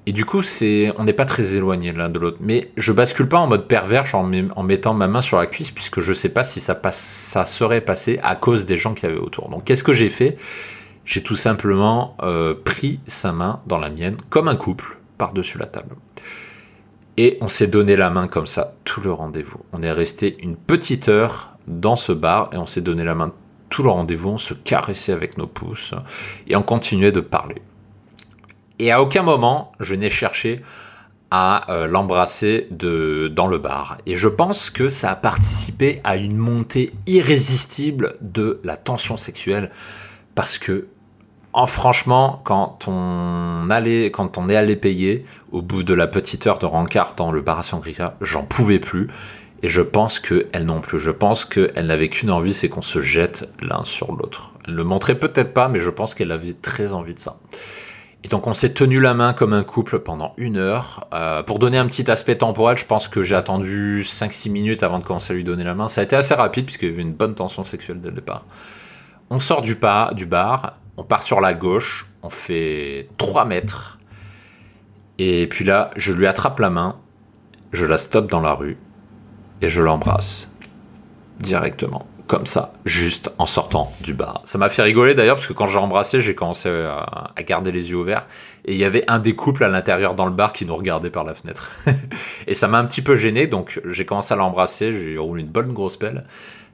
Et 0.07 0.13
du 0.13 0.25
coup, 0.25 0.43
c'est, 0.43 0.93
on 0.99 1.05
n'est 1.05 1.15
pas 1.15 1.25
très 1.25 1.55
éloigné 1.55 1.93
l'un 1.93 2.09
de 2.09 2.19
l'autre. 2.19 2.39
Mais 2.41 2.71
je 2.77 2.93
bascule 2.93 3.29
pas 3.29 3.39
en 3.39 3.47
mode 3.47 3.67
pervers 3.67 4.15
en, 4.15 4.63
mettant 4.63 4.95
ma 4.95 5.09
main 5.09 5.21
sur 5.21 5.39
la 5.39 5.47
cuisse, 5.47 5.71
puisque 5.71 6.01
je 6.01 6.13
sais 6.13 6.29
pas 6.29 6.45
si 6.45 6.61
ça, 6.61 6.75
passe, 6.75 7.01
ça 7.01 7.47
serait 7.47 7.81
passé 7.81 8.21
à 8.23 8.37
cause 8.37 8.67
des 8.67 8.77
gens 8.77 8.95
qui 8.95 9.07
avaient 9.07 9.17
autour. 9.17 9.49
Donc, 9.49 9.65
qu'est-ce 9.65 9.85
que 9.85 9.95
j'ai 9.95 10.11
fait? 10.11 10.37
J'ai 11.07 11.23
tout 11.23 11.37
simplement 11.37 12.17
euh, 12.23 12.55
pris 12.55 13.01
sa 13.07 13.33
main 13.33 13.61
dans 13.67 13.79
la 13.79 13.91
mienne, 13.91 14.17
comme 14.29 14.49
un 14.49 14.57
couple, 14.57 14.99
par-dessus 15.17 15.59
la 15.59 15.67
table. 15.67 15.97
Et 17.17 17.39
on 17.41 17.47
s'est 17.47 17.67
donné 17.67 17.97
la 17.97 18.11
main 18.11 18.27
comme 18.27 18.47
ça, 18.47 18.75
tout 18.85 19.01
le 19.01 19.13
rendez-vous. 19.13 19.61
On 19.73 19.83
est 19.83 19.93
resté 19.93 20.37
une 20.41 20.57
petite 20.57 21.09
heure 21.09 21.57
dans 21.67 21.97
ce 21.97 22.13
bar 22.13 22.51
et 22.53 22.57
on 22.57 22.67
s'est 22.67 22.81
donné 22.81 23.05
la 23.05 23.15
main 23.15 23.33
tout 23.71 23.83
le 23.83 23.91
rendez-vous, 23.91 24.31
on 24.31 24.39
se 24.39 24.55
caressait 24.55 25.13
avec 25.13 25.37
nos 25.37 25.49
pouces 25.49 25.95
et 26.47 26.55
on 26.55 26.63
continuait 26.63 27.11
de 27.11 27.21
parler. 27.21 27.61
Et 28.79 28.91
à 28.91 29.01
aucun 29.03 29.23
moment, 29.23 29.73
je 29.81 29.95
n'ai 29.95 30.11
cherché 30.11 30.61
à 31.31 31.71
euh, 31.73 31.87
l'embrasser 31.87 32.69
dans 32.71 33.47
le 33.47 33.59
bar. 33.59 33.99
Et 34.07 34.17
je 34.17 34.29
pense 34.29 34.71
que 34.71 34.89
ça 34.89 35.11
a 35.11 35.17
participé 35.17 36.01
à 36.05 36.17
une 36.17 36.37
montée 36.37 36.93
irrésistible 37.07 38.17
de 38.21 38.61
la 38.63 38.77
tension 38.77 39.17
sexuelle. 39.17 39.71
Parce 40.35 40.59
que, 40.59 40.87
en, 41.53 41.67
franchement, 41.67 42.41
quand 42.45 42.87
on, 42.89 43.69
allait, 43.71 44.11
quand 44.11 44.39
on 44.39 44.49
est 44.49 44.57
allé 44.57 44.77
payer, 44.77 45.25
au 45.53 45.63
bout 45.63 45.83
de 45.83 45.95
la 45.95 46.07
petite 46.07 46.47
heure 46.47 46.59
de 46.59 46.67
rencard 46.67 47.15
dans 47.17 47.33
le 47.33 47.41
bar 47.41 47.61
à 47.61 47.63
Sangria, 47.63 48.17
j'en 48.21 48.45
pouvais 48.45 48.79
plus. 48.79 49.09
Et 49.63 49.69
je 49.69 49.81
pense 49.81 50.21
qu'elle 50.21 50.65
non 50.65 50.81
plus. 50.81 50.99
Je 50.99 51.11
pense 51.11 51.45
qu'elle 51.45 51.87
n'avait 51.87 52.11
qu'une 52.11 52.31
envie, 52.31 52.55
c'est 52.55 52.69
qu'on 52.69 52.83
se 52.83 53.01
jette 53.01 53.51
l'un 53.61 53.83
sur 53.83 54.13
l'autre. 54.13 54.53
Elle 54.67 54.75
ne 54.75 54.79
le 54.79 54.85
montrait 54.85 55.19
peut-être 55.19 55.55
pas, 55.55 55.69
mais 55.69 55.79
je 55.79 55.91
pense 55.91 56.15
qu'elle 56.15 56.33
avait 56.33 56.53
très 56.53 56.93
envie 56.93 57.15
de 57.15 57.19
ça. 57.19 57.39
Et 58.25 58.29
donc 58.29 58.47
on 58.47 58.55
s'est 58.55 58.73
tenu 58.73 59.01
la 59.01 59.13
main 59.13 59.35
comme 59.35 59.53
un 59.53 59.63
couple 59.63 59.99
pendant 59.99 60.33
une 60.39 60.57
heure. 60.57 61.07
Euh, 61.13 61.43
pour 61.43 61.59
donner 61.59 61.77
un 61.77 61.87
petit 61.87 62.11
aspect 62.11 62.39
temporel, 62.39 62.79
je 62.79 62.87
pense 62.87 63.07
que 63.07 63.23
j'ai 63.23 63.37
attendu 63.37 64.03
5-6 64.03 64.51
minutes 64.51 64.83
avant 64.83 64.99
de 64.99 65.05
commencer 65.05 65.35
à 65.35 65.37
lui 65.37 65.45
donner 65.45 65.63
la 65.63 65.75
main. 65.75 65.89
Ça 65.89 66.01
a 66.01 66.05
été 66.05 66.17
assez 66.17 66.33
rapide 66.33 66.65
puisqu'il 66.65 66.89
y 66.89 66.93
avait 66.93 67.03
une 67.03 67.13
bonne 67.13 67.35
tension 67.35 67.65
sexuelle 67.65 68.01
dès 68.01 68.09
le 68.09 68.15
départ. 68.15 68.45
On 69.29 69.39
sort 69.39 69.61
du, 69.61 69.77
pas, 69.77 70.11
du 70.15 70.25
bar, 70.25 70.79
on 70.97 71.05
part 71.05 71.23
sur 71.23 71.43
la 71.43 71.53
gauche, 71.53 72.07
on 72.23 72.31
fait 72.31 73.09
3 73.19 73.45
mètres. 73.45 73.99
Et 75.19 75.47
puis 75.47 75.67
là, 75.67 75.91
je 75.97 76.15
lui 76.15 76.27
attrape 76.27 76.59
la 76.61 76.71
main, 76.71 76.97
je 77.73 77.85
la 77.85 77.99
stoppe 77.99 78.31
dans 78.31 78.41
la 78.41 78.55
rue 78.55 78.79
et 79.61 79.69
je 79.69 79.83
l'embrasse 79.83 80.51
directement 81.41 82.07
comme 82.27 82.47
ça, 82.47 82.73
juste 82.87 83.31
en 83.39 83.47
sortant 83.47 83.93
du 84.01 84.15
bar. 84.15 84.41
Ça 84.45 84.57
m'a 84.57 84.69
fait 84.69 84.83
rigoler 84.83 85.15
d'ailleurs 85.15 85.37
parce 85.37 85.47
que 85.47 85.53
quand 85.53 85.67
j'ai 85.67 85.79
embrassé, 85.79 86.21
j'ai 86.21 86.35
commencé 86.35 86.69
à, 86.69 87.35
garder 87.43 87.71
les 87.71 87.91
yeux 87.91 87.97
ouverts 87.97 88.27
et 88.65 88.73
il 88.73 88.79
y 88.79 88.85
avait 88.85 89.05
un 89.09 89.19
des 89.19 89.35
couples 89.35 89.65
à 89.65 89.69
l'intérieur 89.69 90.15
dans 90.15 90.25
le 90.25 90.33
bar 90.33 90.53
qui 90.53 90.65
nous 90.65 90.75
regardait 90.75 91.11
par 91.11 91.25
la 91.25 91.35
fenêtre. 91.35 91.71
et 92.47 92.55
ça 92.55 92.67
m'a 92.67 92.79
un 92.79 92.87
petit 92.87 93.03
peu 93.03 93.17
gêné, 93.17 93.47
donc 93.47 93.81
j'ai 93.85 94.07
commencé 94.07 94.33
à 94.33 94.37
l'embrasser, 94.37 94.93
j'ai 94.93 95.19
roulé 95.19 95.43
une 95.43 95.49
bonne 95.49 95.73
grosse 95.73 95.99
pelle. 95.99 96.25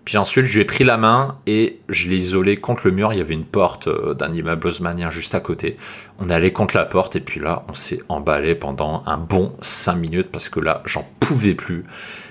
Puis 0.04 0.16
ensuite, 0.16 0.46
je 0.46 0.54
lui 0.54 0.62
ai 0.62 0.64
pris 0.64 0.82
la 0.84 0.96
main 0.96 1.38
et 1.46 1.78
je 1.88 2.08
l'ai 2.08 2.16
isolé 2.16 2.56
contre 2.56 2.86
le 2.86 2.92
mur. 2.92 3.12
Il 3.12 3.18
y 3.18 3.20
avait 3.20 3.34
une 3.34 3.44
porte 3.44 3.86
euh, 3.86 4.14
d'un 4.14 4.32
immeuble 4.32 4.68
haussmanien 4.68 5.10
juste 5.10 5.34
à 5.34 5.40
côté. 5.40 5.76
On 6.18 6.30
allé 6.30 6.52
contre 6.52 6.76
la 6.76 6.84
porte 6.84 7.16
et 7.16 7.20
puis 7.20 7.38
là, 7.38 7.64
on 7.68 7.74
s'est 7.74 8.00
emballé 8.08 8.54
pendant 8.54 9.02
un 9.06 9.18
bon 9.18 9.52
5 9.60 9.94
minutes 9.94 10.30
parce 10.32 10.48
que 10.48 10.60
là, 10.60 10.82
j'en 10.86 11.06
pouvais 11.20 11.54
plus. 11.54 11.84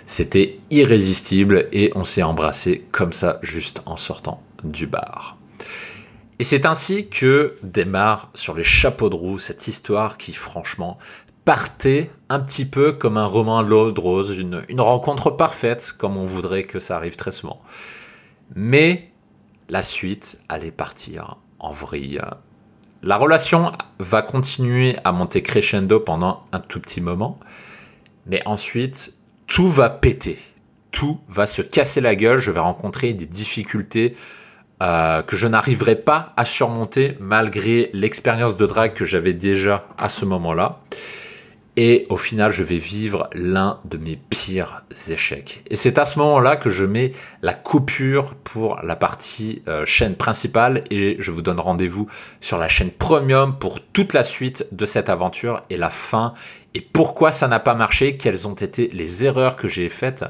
C'était 0.10 0.58
irrésistible 0.72 1.70
et 1.72 1.92
on 1.94 2.04
s'est 2.04 2.24
embrassé 2.24 2.84
comme 2.92 3.14
ça 3.14 3.38
juste 3.44 3.84
en 3.86 3.96
sortant 3.96 4.42
du 4.64 4.88
bar. 4.88 5.38
Et 6.40 6.44
c'est 6.44 6.66
ainsi 6.66 7.10
que 7.10 7.54
démarre 7.62 8.32
sur 8.34 8.56
les 8.56 8.64
chapeaux 8.64 9.12
de 9.12 9.16
roue 9.16 9.38
cette 9.38 9.68
histoire 9.68 10.18
qui 10.18 10.34
franchement 10.34 10.98
partait 11.46 12.10
un 12.30 12.40
petit 12.40 12.66
peu 12.66 12.92
comme 12.92 13.18
un 13.18 13.28
roman 13.28 13.62
l'eau 13.62 13.94
rose, 13.96 14.36
une, 14.36 14.64
une 14.68 14.82
rencontre 14.82 15.30
parfaite 15.30 15.94
comme 15.96 16.18
on 16.18 16.26
voudrait 16.26 16.64
que 16.64 16.80
ça 16.80 16.96
arrive 16.96 17.16
très 17.16 17.32
souvent. 17.32 17.62
Mais 18.56 19.12
la 19.70 19.84
suite 19.84 20.42
allait 20.50 20.72
partir 20.72 21.38
en 21.60 21.72
vrille. 21.72 22.20
La 23.04 23.18
relation 23.18 23.74
va 24.00 24.24
continuer 24.24 24.96
à 25.04 25.12
monter 25.12 25.44
crescendo 25.44 26.00
pendant 26.00 26.48
un 26.52 26.62
tout 26.62 26.80
petit 26.80 27.00
moment, 27.00 27.40
mais 28.26 28.42
ensuite 28.48 29.14
tout 29.50 29.68
va 29.68 29.90
péter. 29.90 30.38
Tout 30.92 31.20
va 31.28 31.46
se 31.48 31.62
casser 31.62 32.02
la 32.02 32.16
gueule. 32.16 32.38
Je 32.38 32.52
vais 32.52 32.60
rencontrer 32.60 33.14
des 33.14 33.26
difficultés 33.26 34.16
euh, 34.82 35.22
que 35.24 35.36
je 35.36 35.48
n'arriverai 35.48 35.96
pas 35.96 36.34
à 36.38 36.46
surmonter 36.46 37.18
malgré 37.20 37.90
l'expérience 37.94 38.56
de 38.56 38.66
drague 38.66 38.94
que 38.94 39.06
j'avais 39.06 39.34
déjà 39.34 39.88
à 39.98 40.08
ce 40.08 40.24
moment-là. 40.26 40.80
Et 41.82 42.06
au 42.10 42.18
final, 42.18 42.52
je 42.52 42.64
vais 42.64 42.78
vivre 42.78 43.30
l'un 43.34 43.80
de 43.86 43.98
mes 43.98 44.18
pires 44.18 44.84
échecs. 45.08 45.64
Et 45.70 45.76
c'est 45.76 45.98
à 45.98 46.06
ce 46.06 46.20
moment-là 46.20 46.56
que 46.56 46.70
je 46.70 46.84
mets 46.84 47.14
la 47.42 47.54
coupure 47.54 48.36
pour 48.36 48.80
la 48.84 48.96
partie 48.98 49.62
euh, 49.68 49.86
chaîne 49.86 50.16
principale 50.16 50.82
et 50.92 51.16
je 51.20 51.32
vous 51.32 51.42
donne 51.42 51.60
rendez-vous 51.60 52.08
sur 52.42 52.58
la 52.58 52.68
chaîne 52.68 52.92
premium 52.92 53.58
pour 53.58 53.80
toute 53.82 54.14
la 54.14 54.24
suite 54.24 54.68
de 54.74 54.86
cette 54.86 55.10
aventure 55.10 55.64
et 55.70 55.78
la 55.78 55.90
fin 55.90 56.34
et 56.76 56.82
pourquoi 56.82 57.32
ça 57.32 57.48
n'a 57.48 57.60
pas 57.60 57.74
marché, 57.74 58.18
quelles 58.18 58.48
ont 58.48 58.54
été 58.54 58.90
les 58.94 59.24
erreurs 59.24 59.56
que 59.56 59.68
j'ai 59.68 59.90
faites 59.90 60.26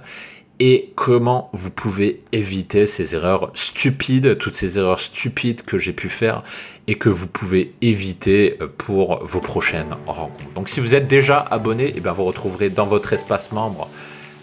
et 0.62 0.92
comment 0.96 1.50
vous 1.54 1.72
pouvez 1.72 2.20
éviter 2.34 2.86
ces 2.86 3.16
erreurs 3.16 3.50
stupides, 3.54 4.38
toutes 4.38 4.54
ces 4.54 4.78
erreurs 4.78 5.00
stupides 5.00 5.62
que 5.62 5.78
j'ai 5.78 5.94
pu 5.94 6.10
faire 6.10 6.44
et 6.88 6.96
que 6.96 7.08
vous 7.08 7.28
pouvez 7.28 7.74
éviter 7.82 8.58
euh, 8.62 8.68
pour 8.78 9.24
vos 9.24 9.40
prochaines 9.40 9.96
rencontres. 10.06 10.54
Donc 10.56 10.68
si 10.68 10.82
vous 10.82 10.96
êtes 10.96 11.08
déjà 11.08 11.40
abonné, 11.40 11.86
et 11.86 11.94
eh 11.98 12.00
bien 12.02 12.12
vous 12.12 12.26
retrouverez 12.26 12.70
dans 12.70 12.86
votre 12.86 13.14
espace 13.14 13.52
membre 13.52 13.90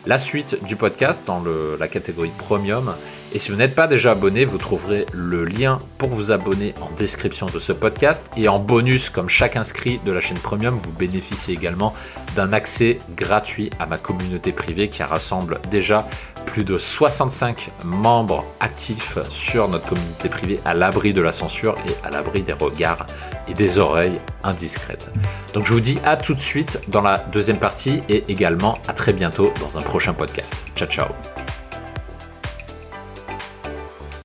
la 0.07 0.19
suite 0.19 0.65
du 0.65 0.77
podcast 0.77 1.25
dans 1.27 1.43
la 1.79 1.89
catégorie 1.89 2.31
Premium. 2.39 2.95
Et 3.35 3.39
si 3.39 3.51
vous 3.51 3.57
n'êtes 3.57 3.75
pas 3.75 3.87
déjà 3.87 4.13
abonné, 4.13 4.45
vous 4.45 4.59
trouverez 4.59 5.07
le 5.13 5.45
lien 5.45 5.79
pour 5.99 6.09
vous 6.09 6.33
abonner 6.33 6.75
en 6.81 6.91
description 6.97 7.47
de 7.47 7.59
ce 7.59 7.73
podcast. 7.73 8.31
Et 8.37 8.49
en 8.49 8.59
bonus, 8.59 9.11
comme 9.11 9.29
chaque 9.29 9.57
inscrit 9.57 10.01
de 10.05 10.13
la 10.13 10.21
chaîne 10.21 10.39
Premium, 10.39 10.75
vous 10.75 10.93
bénéficiez 10.93 11.55
également 11.55 11.95
d'un 12.35 12.53
accès 12.53 12.99
gratuit 13.17 13.71
à 13.79 13.87
ma 13.87 13.99
communauté 13.99 14.53
privée 14.53 14.89
qui 14.89 15.03
rassemble 15.03 15.59
déjà 15.71 16.07
plus 16.47 16.65
de 16.65 16.79
65 16.79 17.71
membres 17.85 18.45
actifs 18.61 19.19
sur 19.29 19.69
notre 19.69 19.87
communauté 19.89 20.29
privée 20.29 20.61
à 20.65 20.75
l'abri 20.75 21.13
de 21.13 21.21
la 21.21 21.33
censure 21.33 21.77
et 21.87 22.07
à 22.07 22.11
l'abri 22.11 22.43
des 22.43 22.53
regards 22.53 23.07
et 23.49 23.55
des 23.55 23.79
oreilles 23.79 24.17
indiscrètes. 24.45 25.11
Donc 25.53 25.67
je 25.67 25.73
vous 25.73 25.81
dis 25.81 25.99
à 26.05 26.17
tout 26.17 26.35
de 26.35 26.41
suite 26.41 26.81
dans 26.89 27.03
la 27.03 27.19
deuxième 27.33 27.59
partie 27.59 28.01
et 28.09 28.25
également 28.29 28.79
à 28.89 28.93
très 28.93 29.13
bientôt 29.13 29.53
dans 29.61 29.77
un 29.77 29.83
prochain 29.83 30.15
podcast. 30.15 30.65
Ciao 30.75 30.89
ciao 30.89 31.66